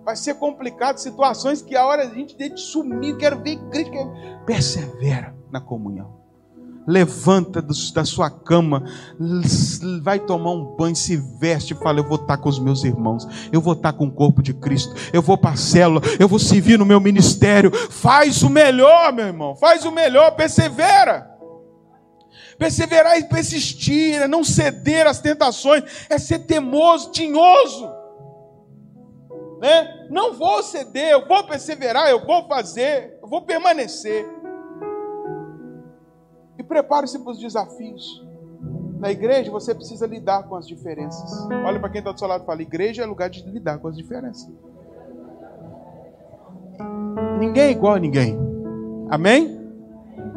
[0.03, 0.97] Vai ser complicado.
[0.97, 3.17] Situações que a hora a gente tem de sumir.
[3.17, 3.91] Quero ver igreja.
[4.45, 6.26] Persevera na comunhão.
[6.87, 8.81] Levanta da sua cama,
[10.01, 13.27] vai tomar um banho, se veste e fala: Eu vou estar com os meus irmãos,
[13.51, 16.39] eu vou estar com o corpo de Cristo, eu vou para a célula, eu vou
[16.39, 17.71] servir no meu ministério.
[17.71, 21.29] Faz o melhor, meu irmão, faz o melhor, persevera.
[22.57, 27.87] Perseverar e persistir, é não ceder às tentações, é ser temoso, tinhoso.
[29.59, 30.07] Né?
[30.09, 34.25] Não vou ceder, eu vou perseverar, eu vou fazer, eu vou permanecer.
[36.67, 38.25] Prepare-se para os desafios.
[38.99, 41.47] Na igreja você precisa lidar com as diferenças.
[41.65, 43.87] Olha para quem está do seu lado e fala: igreja é lugar de lidar com
[43.87, 44.51] as diferenças.
[47.39, 48.37] Ninguém é igual a ninguém.
[49.09, 49.57] Amém?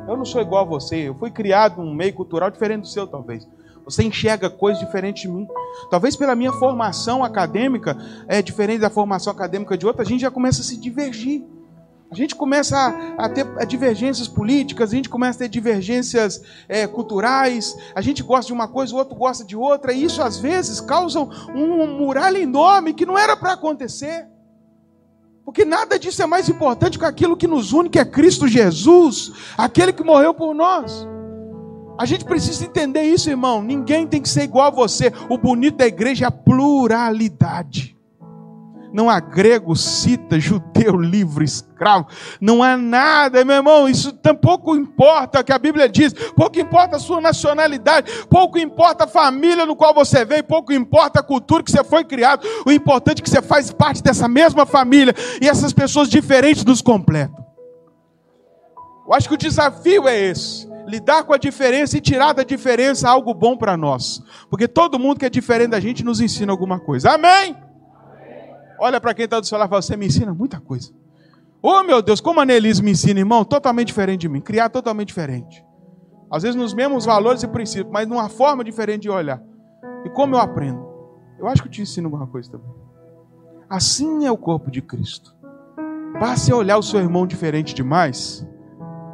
[0.06, 1.08] Eu não sou igual a você.
[1.08, 3.46] Eu fui criado num meio cultural diferente do seu, talvez.
[3.84, 5.48] Você enxerga coisas diferentes de mim.
[5.90, 7.96] Talvez pela minha formação acadêmica
[8.28, 11.44] é diferente da formação acadêmica de outra, a gente já começa a se divergir.
[12.10, 16.84] A gente começa a, a ter divergências políticas, a gente começa a ter divergências é,
[16.86, 20.36] culturais, a gente gosta de uma coisa, o outro gosta de outra, e isso às
[20.36, 24.26] vezes causa um muralha enorme que não era para acontecer.
[25.44, 29.32] Porque nada disso é mais importante que aquilo que nos une, que é Cristo Jesus,
[29.56, 31.06] aquele que morreu por nós.
[31.96, 33.62] A gente precisa entender isso, irmão.
[33.62, 35.12] Ninguém tem que ser igual a você.
[35.28, 37.99] O bonito da igreja é a pluralidade.
[38.92, 42.06] Não há grego, cita, judeu, livre, escravo.
[42.40, 43.88] Não há nada, meu irmão.
[43.88, 46.12] Isso tampouco importa o que a Bíblia diz.
[46.12, 48.10] Pouco importa a sua nacionalidade.
[48.28, 50.44] Pouco importa a família no qual você veio.
[50.44, 52.46] Pouco importa a cultura que você foi criado.
[52.66, 55.14] O importante é que você faz parte dessa mesma família.
[55.40, 57.44] E essas pessoas diferentes nos completam.
[59.06, 63.08] Eu acho que o desafio é esse lidar com a diferença e tirar da diferença
[63.08, 64.20] algo bom para nós.
[64.50, 67.12] Porque todo mundo que é diferente da gente nos ensina alguma coisa.
[67.12, 67.56] Amém?
[68.80, 70.90] Olha para quem está do seu lado e fala: Você me ensina muita coisa.
[71.62, 75.08] Oh meu Deus, como a Nelise me ensina, irmão, totalmente diferente de mim, criar totalmente
[75.08, 75.62] diferente.
[76.32, 79.42] Às vezes nos mesmos valores e princípios, mas numa forma diferente de olhar.
[80.06, 80.82] E como eu aprendo?
[81.38, 82.70] Eu acho que eu te ensino alguma coisa também.
[83.68, 85.36] Assim é o corpo de Cristo.
[86.18, 88.46] Passe a olhar o seu irmão diferente demais.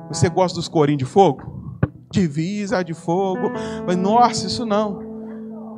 [0.08, 1.80] Você gosta dos corinhos de fogo?
[2.12, 3.50] Divisa de fogo.
[3.86, 5.00] Mas, nossa, isso não.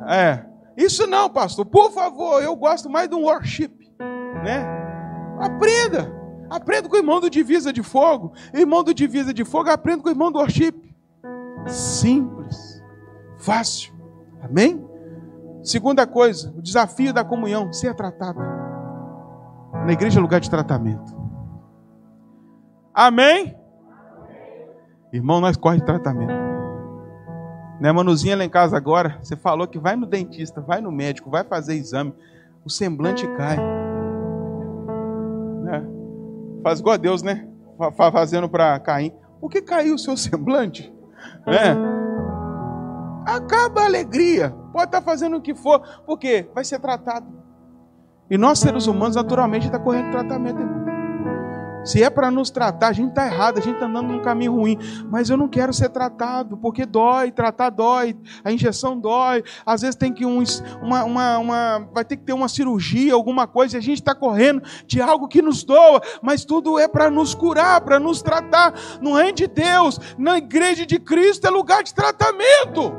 [0.07, 0.45] É.
[0.77, 1.65] Isso não, pastor.
[1.65, 3.78] Por favor, eu gosto mais de um worship
[4.43, 4.65] né?
[5.39, 6.11] Aprenda.
[6.49, 8.33] Aprenda com o irmão do Divisa de Fogo.
[8.53, 10.73] Irmão do Divisa de Fogo, aprenda com o irmão do Worship.
[11.67, 12.83] Simples.
[13.37, 13.93] Fácil.
[14.41, 14.85] Amém?
[15.63, 18.39] Segunda coisa, o desafio da comunhão, ser tratado.
[19.85, 21.15] Na igreja é lugar de tratamento.
[22.93, 23.55] Amém?
[25.11, 26.33] Irmão, nós corre de tratamento.
[27.79, 31.29] Né, Manuzinha lá em casa agora, você falou que vai no dentista, vai no médico,
[31.29, 32.13] vai fazer exame,
[32.65, 33.57] o semblante cai.
[36.69, 37.47] Faz igual a Deus, né?
[38.11, 39.11] Fazendo para Caim.
[39.41, 40.93] Por que caiu o seu semblante?
[41.47, 41.75] É.
[43.25, 44.51] Acaba a alegria.
[44.71, 47.25] Pode estar fazendo o que for, porque vai ser tratado.
[48.29, 50.59] E nós, seres humanos, naturalmente, está correndo tratamento.
[51.83, 54.53] Se é para nos tratar, a gente está errado, a gente está andando num caminho
[54.53, 54.77] ruim.
[55.09, 59.43] Mas eu não quero ser tratado, porque dói, tratar dói, a injeção dói.
[59.65, 60.43] Às vezes tem que um,
[60.81, 64.13] uma, uma, uma, vai ter que ter uma cirurgia, alguma coisa, e a gente está
[64.13, 68.73] correndo de algo que nos doa, mas tudo é para nos curar, para nos tratar.
[69.01, 72.93] No reino de Deus, na igreja de Cristo, é lugar de tratamento.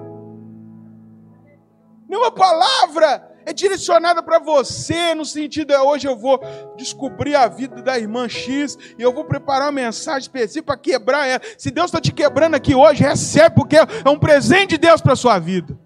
[2.08, 6.40] Nenhuma palavra é direcionada para você, no sentido de hoje eu vou
[6.76, 11.26] descobrir a vida da irmã X e eu vou preparar uma mensagem específica para quebrar
[11.26, 11.40] ela.
[11.58, 15.14] Se Deus está te quebrando aqui hoje, recebe, porque é um presente de Deus para
[15.14, 15.76] a sua vida.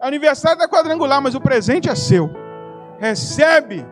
[0.00, 2.28] É aniversário da quadrangular, mas o presente é seu.
[2.98, 3.86] Recebe.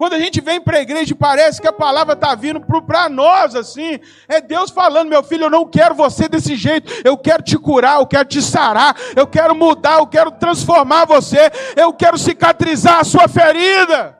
[0.00, 3.54] Quando a gente vem para a igreja parece que a palavra está vindo para nós
[3.54, 7.58] assim, é Deus falando, meu filho, eu não quero você desse jeito, eu quero te
[7.58, 13.00] curar, eu quero te sarar, eu quero mudar, eu quero transformar você, eu quero cicatrizar
[13.00, 14.18] a sua ferida.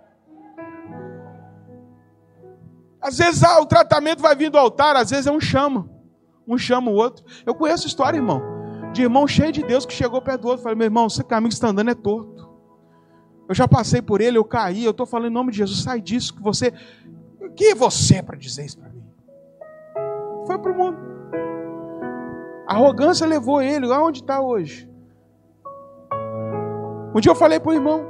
[3.01, 5.89] Às vezes ah, o tratamento vai vir do altar, às vezes é um chama,
[6.47, 7.25] um chama o outro.
[7.47, 8.43] Eu conheço história, irmão,
[8.93, 11.25] de irmão cheio de Deus que chegou perto do outro e falou: meu irmão, esse
[11.25, 12.40] caminho que você está andando é torto.
[13.51, 16.01] Eu já passei por ele, eu caí, eu estou falando em nome de Jesus, sai
[16.01, 16.73] disso, que você.
[17.57, 19.03] Quem é você para dizer isso para mim?
[20.47, 20.97] Foi para o mundo.
[22.69, 24.89] A arrogância levou ele, aonde está hoje?
[27.13, 28.07] Um dia eu falei para o irmão,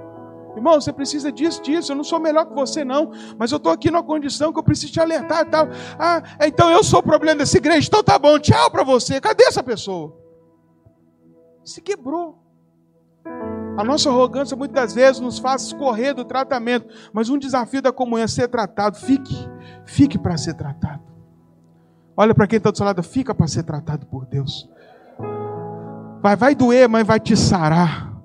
[0.54, 3.72] irmão, você precisa disso, disso, eu não sou melhor que você não, mas eu estou
[3.72, 5.68] aqui numa condição que eu preciso te alertar e tal.
[5.98, 9.18] Ah, então eu sou o problema dessa igreja, então tá bom, tchau para você.
[9.18, 10.14] Cadê essa pessoa?
[11.64, 12.49] Se quebrou.
[13.80, 18.24] A nossa arrogância muitas vezes nos faz escorrer do tratamento, mas um desafio da comunhão
[18.24, 18.98] é ser tratado.
[18.98, 19.34] Fique,
[19.86, 21.00] fique para ser tratado.
[22.14, 24.68] Olha para quem está do seu lado, fica para ser tratado por Deus.
[26.22, 28.20] Vai, vai doer, mas vai te sarar.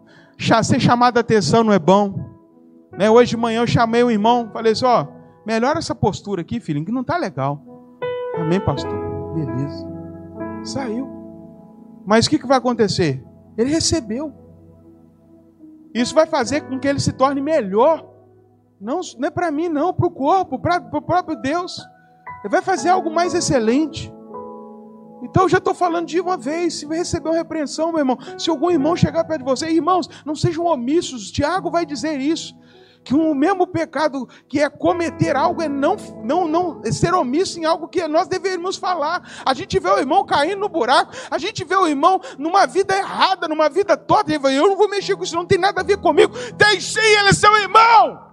[0.61, 2.19] Ser chamado a atenção não é bom.
[2.91, 3.09] Né?
[3.09, 5.07] Hoje de manhã eu chamei o irmão, falei assim: ó,
[5.47, 7.63] melhora essa postura aqui, filhinho, que não está legal.
[8.37, 8.93] Amém, pastor?
[9.33, 9.87] Beleza.
[10.65, 11.07] Saiu.
[12.05, 13.23] Mas o que, que vai acontecer?
[13.57, 14.44] Ele recebeu.
[15.95, 18.05] Isso vai fazer com que ele se torne melhor.
[18.81, 21.79] Não, não é para mim, não, para o corpo, para o próprio Deus.
[22.43, 24.13] Ele vai fazer algo mais excelente.
[25.23, 28.49] Então eu já estou falando de uma vez, se receber uma repreensão, meu irmão, se
[28.49, 32.53] algum irmão chegar perto de você, irmãos, não sejam omissos, Tiago vai dizer isso
[33.05, 37.59] que o mesmo pecado que é cometer algo é não, não, não é ser omisso
[37.59, 39.21] em algo que nós deveríamos falar.
[39.45, 42.97] A gente vê o irmão caindo no buraco, a gente vê o irmão numa vida
[42.97, 45.83] errada, numa vida toda, e eu não vou mexer com isso, não tem nada a
[45.83, 46.33] ver comigo.
[46.57, 48.25] Deixe ele seu irmão.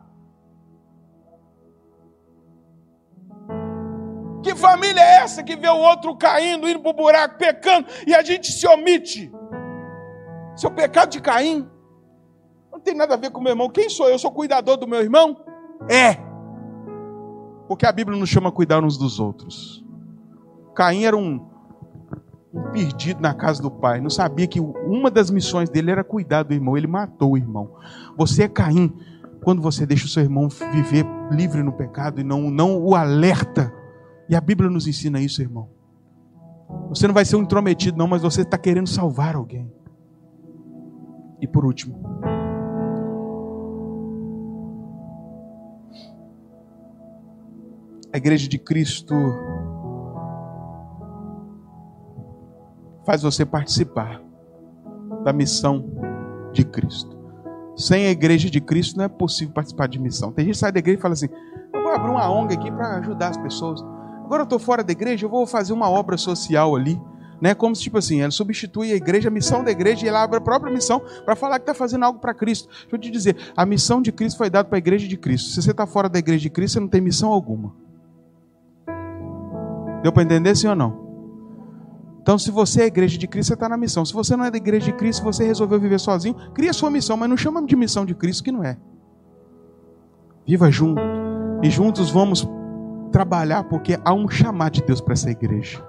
[4.42, 8.14] Que família é essa que vê o outro caindo, indo para o buraco, pecando, e
[8.14, 9.30] a gente se omite?
[10.56, 11.70] Seu pecado de Caim
[12.72, 13.68] não tem nada a ver com meu irmão.
[13.68, 14.12] Quem sou eu?
[14.12, 15.36] eu sou cuidador do meu irmão?
[15.88, 16.16] É.
[17.68, 19.84] Porque a Bíblia nos chama a cuidar uns dos outros.
[20.74, 21.46] Caim era um,
[22.52, 24.00] um perdido na casa do pai.
[24.00, 26.76] Não sabia que uma das missões dele era cuidar do irmão.
[26.76, 27.76] Ele matou o irmão.
[28.16, 28.92] Você é Caim
[29.44, 33.72] quando você deixa o seu irmão viver livre no pecado e não, não o alerta.
[34.28, 35.68] E a Bíblia nos ensina isso, irmão.
[36.88, 39.70] Você não vai ser um intrometido, não, mas você está querendo salvar alguém.
[41.40, 42.00] E por último,
[48.12, 49.14] A igreja de Cristo
[53.06, 54.20] faz você participar
[55.24, 55.84] da missão
[56.52, 57.18] de Cristo.
[57.74, 60.30] Sem a igreja de Cristo não é possível participar de missão.
[60.30, 61.28] Tem gente que sai da igreja e fala assim:
[61.72, 63.82] eu vou abrir uma ONG aqui para ajudar as pessoas.
[64.24, 67.00] Agora eu estou fora da igreja, eu vou fazer uma obra social ali.
[67.40, 67.54] Né?
[67.54, 70.36] Como se, tipo assim, ela substitui a igreja, a missão da igreja, e ela abre
[70.36, 72.68] a própria missão para falar que está fazendo algo para Cristo.
[72.68, 75.48] Deixa eu te dizer, a missão de Cristo foi dada para a igreja de Cristo.
[75.48, 77.81] Se você está fora da igreja de Cristo, você não tem missão alguma.
[80.02, 81.02] Deu para entender sim ou não?
[82.20, 84.04] Então, se você é igreja de Cristo, você está na missão.
[84.04, 87.16] Se você não é da igreja de Cristo, você resolveu viver sozinho, cria sua missão,
[87.16, 88.76] mas não chama de missão de Cristo, que não é.
[90.46, 91.00] Viva junto.
[91.62, 92.48] E juntos vamos
[93.10, 95.84] trabalhar, porque há um chamado de Deus para essa igreja.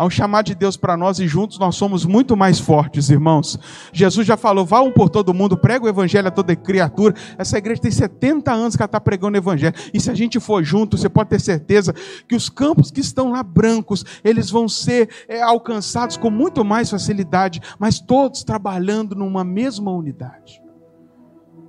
[0.00, 3.58] Há um chamado de Deus para nós e juntos nós somos muito mais fortes, irmãos.
[3.92, 7.14] Jesus já falou: vá um por todo mundo, prega o evangelho a toda criatura.
[7.36, 9.74] Essa igreja tem 70 anos que ela está pregando o evangelho.
[9.92, 11.94] E se a gente for junto, você pode ter certeza
[12.26, 16.88] que os campos que estão lá brancos, eles vão ser é, alcançados com muito mais
[16.88, 20.62] facilidade, mas todos trabalhando numa mesma unidade.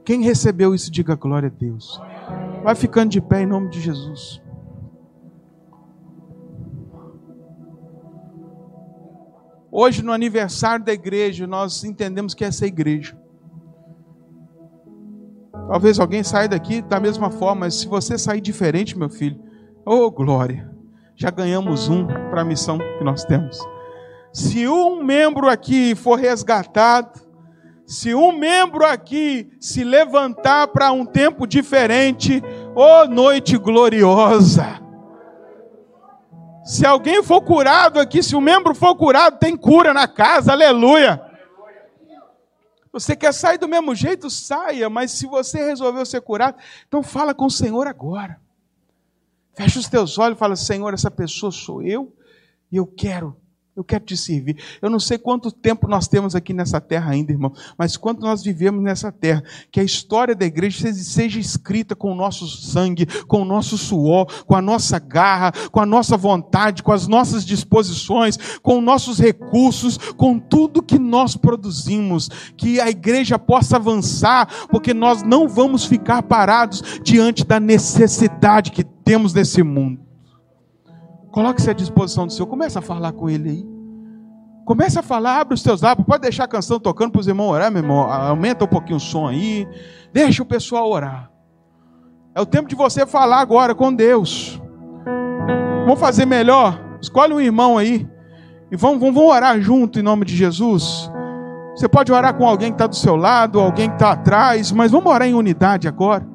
[0.05, 2.01] Quem recebeu isso, diga glória a Deus.
[2.63, 4.41] Vai ficando de pé em nome de Jesus.
[9.71, 13.17] Hoje, no aniversário da igreja, nós entendemos que essa é a igreja.
[15.69, 19.39] Talvez alguém saia daqui da mesma forma, mas se você sair diferente, meu filho,
[19.85, 20.69] oh glória,
[21.15, 23.57] já ganhamos um para a missão que nós temos.
[24.33, 27.21] Se um membro aqui for resgatado,
[27.85, 32.43] se um membro aqui se levantar para um tempo diferente,
[32.75, 34.81] oh noite gloriosa,
[36.63, 41.21] se alguém for curado aqui, se o membro for curado, tem cura na casa, aleluia.
[42.93, 44.29] Você quer sair do mesmo jeito?
[44.29, 46.57] Saia, mas se você resolveu ser curado,
[46.87, 48.39] então fala com o Senhor agora.
[49.55, 52.15] Fecha os teus olhos e fala: Senhor, essa pessoa sou eu
[52.71, 53.40] e eu quero
[53.75, 54.57] eu quero te servir.
[54.81, 58.43] Eu não sei quanto tempo nós temos aqui nessa terra ainda, irmão, mas quanto nós
[58.43, 63.41] vivemos nessa terra, que a história da igreja seja escrita com o nosso sangue, com
[63.41, 68.37] o nosso suor, com a nossa garra, com a nossa vontade, com as nossas disposições,
[68.61, 75.23] com nossos recursos, com tudo que nós produzimos, que a igreja possa avançar, porque nós
[75.23, 80.10] não vamos ficar parados diante da necessidade que temos nesse mundo.
[81.31, 82.47] Coloque-se à disposição do Senhor.
[82.47, 83.81] Começa a falar com Ele aí.
[84.65, 86.05] Comece a falar, abre os teus lábios.
[86.05, 87.99] Pode deixar a canção tocando para os irmãos orar, meu irmão.
[88.01, 89.67] Aumenta um pouquinho o som aí.
[90.13, 91.31] Deixa o pessoal orar.
[92.35, 94.61] É o tempo de você falar agora com Deus.
[95.85, 96.79] Vamos fazer melhor?
[97.01, 98.07] Escolhe um irmão aí.
[98.71, 101.11] E vamos, vamos, vamos orar junto em nome de Jesus.
[101.75, 104.91] Você pode orar com alguém que está do seu lado, alguém que está atrás, mas
[104.91, 106.25] vamos orar em unidade agora.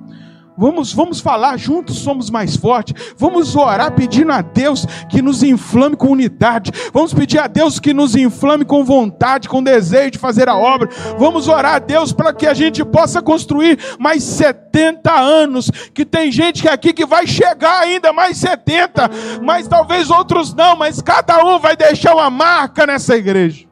[0.58, 3.14] Vamos, vamos falar juntos, somos mais fortes.
[3.18, 6.70] Vamos orar pedindo a Deus que nos inflame com unidade.
[6.92, 10.88] Vamos pedir a Deus que nos inflame com vontade, com desejo de fazer a obra.
[11.18, 15.70] Vamos orar a Deus para que a gente possa construir mais 70 anos.
[15.92, 19.10] Que tem gente aqui que vai chegar ainda mais 70,
[19.42, 23.66] mas talvez outros não, mas cada um vai deixar uma marca nessa igreja.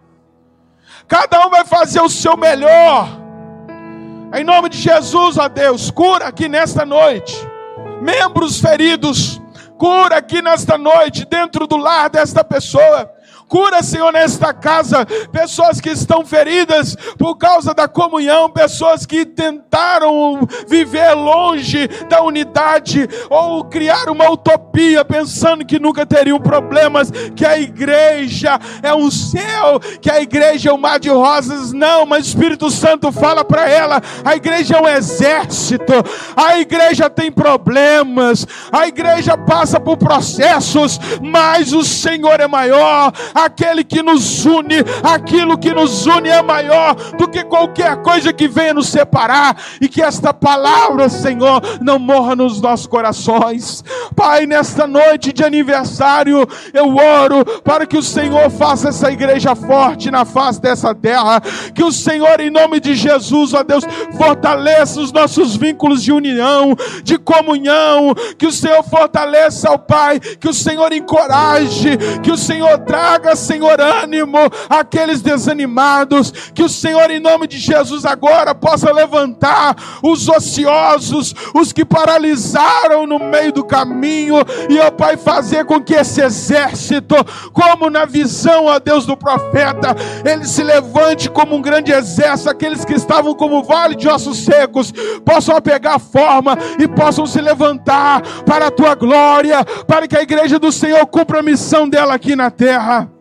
[1.08, 3.23] Cada um vai fazer o seu melhor.
[4.36, 7.32] Em nome de Jesus, ó Deus, cura aqui nesta noite.
[8.02, 9.40] Membros feridos,
[9.78, 13.08] cura aqui nesta noite, dentro do lar desta pessoa.
[13.48, 20.40] Cura, Senhor, nesta casa, pessoas que estão feridas por causa da comunhão, pessoas que tentaram
[20.66, 27.58] viver longe da unidade ou criar uma utopia pensando que nunca teriam problemas, que a
[27.58, 31.72] igreja é um céu, que a igreja é um mar de rosas.
[31.72, 35.92] Não, mas o Espírito Santo fala para ela: a igreja é um exército,
[36.36, 43.82] a igreja tem problemas, a igreja passa por processos, mas o Senhor é maior aquele
[43.82, 48.74] que nos une, aquilo que nos une é maior do que qualquer coisa que venha
[48.74, 53.82] nos separar, e que esta palavra, Senhor, não morra nos nossos corações.
[54.14, 60.10] Pai, nesta noite de aniversário, eu oro para que o Senhor faça essa igreja forte
[60.10, 61.40] na face dessa terra,
[61.74, 63.84] que o Senhor, em nome de Jesus, ó Deus,
[64.16, 70.48] fortaleça os nossos vínculos de união, de comunhão, que o Senhor fortaleça, ó Pai, que
[70.48, 77.10] o Senhor encoraje, que o Senhor traga traga, Senhor, ânimo àqueles desanimados, que o Senhor,
[77.10, 83.64] em nome de Jesus, agora possa levantar os ociosos, os que paralisaram no meio do
[83.64, 84.36] caminho,
[84.68, 87.16] e, ó Pai, fazer com que esse exército,
[87.52, 92.84] como na visão, ó Deus, do profeta, ele se levante como um grande exército, aqueles
[92.84, 94.92] que estavam como vale de ossos secos,
[95.24, 100.58] possam pegar forma e possam se levantar para a tua glória, para que a igreja
[100.58, 103.13] do Senhor cumpra a missão dela aqui na terra.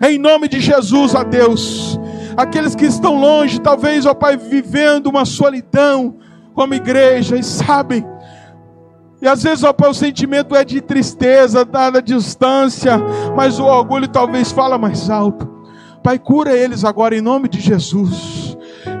[0.00, 1.98] Em nome de Jesus, ó Deus.
[2.36, 6.16] Aqueles que estão longe, talvez, ó Pai, vivendo uma solidão
[6.54, 8.04] como igreja, e sabem.
[9.20, 12.96] E às vezes, ó Pai, o sentimento é de tristeza, da distância,
[13.36, 15.48] mas o orgulho talvez fala mais alto.
[16.02, 18.56] Pai, cura eles agora em nome de Jesus.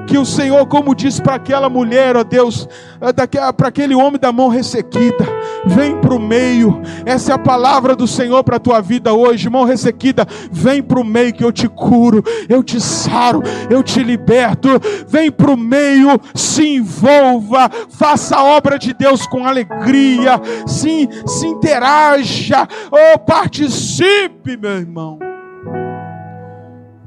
[0.06, 2.68] Que o Senhor, como disse para aquela mulher, ó Deus,
[3.00, 5.24] eh, para aquele homem da mão ressequida,
[5.68, 6.80] vem para o meio.
[7.04, 10.26] Essa é a palavra do Senhor para a tua vida hoje, mão ressequida.
[10.50, 14.68] Vem para o meio que eu te curo, eu te saro, eu te liberto.
[15.06, 21.46] Vem para o meio, se envolva, faça a obra de Deus com alegria, se, se
[21.46, 25.18] interaja, oh, participe, meu irmão.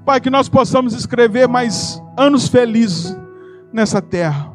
[0.06, 3.16] Pai, que nós possamos escrever mais anos felizes
[3.72, 4.51] nessa terra.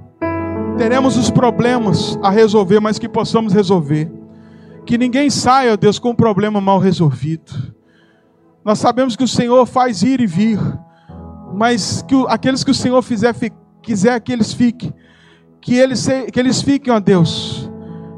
[0.77, 4.13] Teremos os problemas a resolver, mas que possamos resolver.
[4.85, 7.75] Que ninguém saia, Deus, com um problema mal resolvido.
[8.65, 10.59] Nós sabemos que o Senhor faz ir e vir,
[11.55, 13.35] mas que aqueles que o Senhor fizer,
[13.83, 14.93] quiser que eles fiquem,
[15.61, 17.71] que eles, que eles fiquem, ó Deus,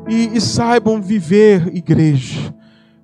[0.08, 2.52] e, e saibam viver igreja.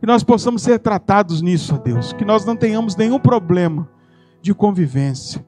[0.01, 2.13] Que nós possamos ser tratados nisso, ó Deus.
[2.13, 3.89] Que nós não tenhamos nenhum problema
[4.43, 5.45] de convivência.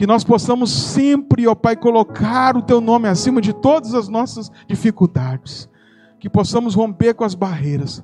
[0.00, 4.50] Que nós possamos sempre, ó Pai, colocar o Teu nome acima de todas as nossas
[4.66, 5.68] dificuldades.
[6.18, 8.02] Que possamos romper com as barreiras.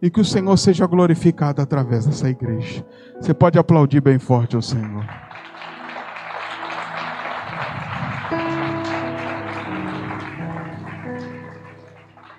[0.00, 2.86] E que o Senhor seja glorificado através dessa igreja.
[3.20, 5.04] Você pode aplaudir bem forte ao Senhor.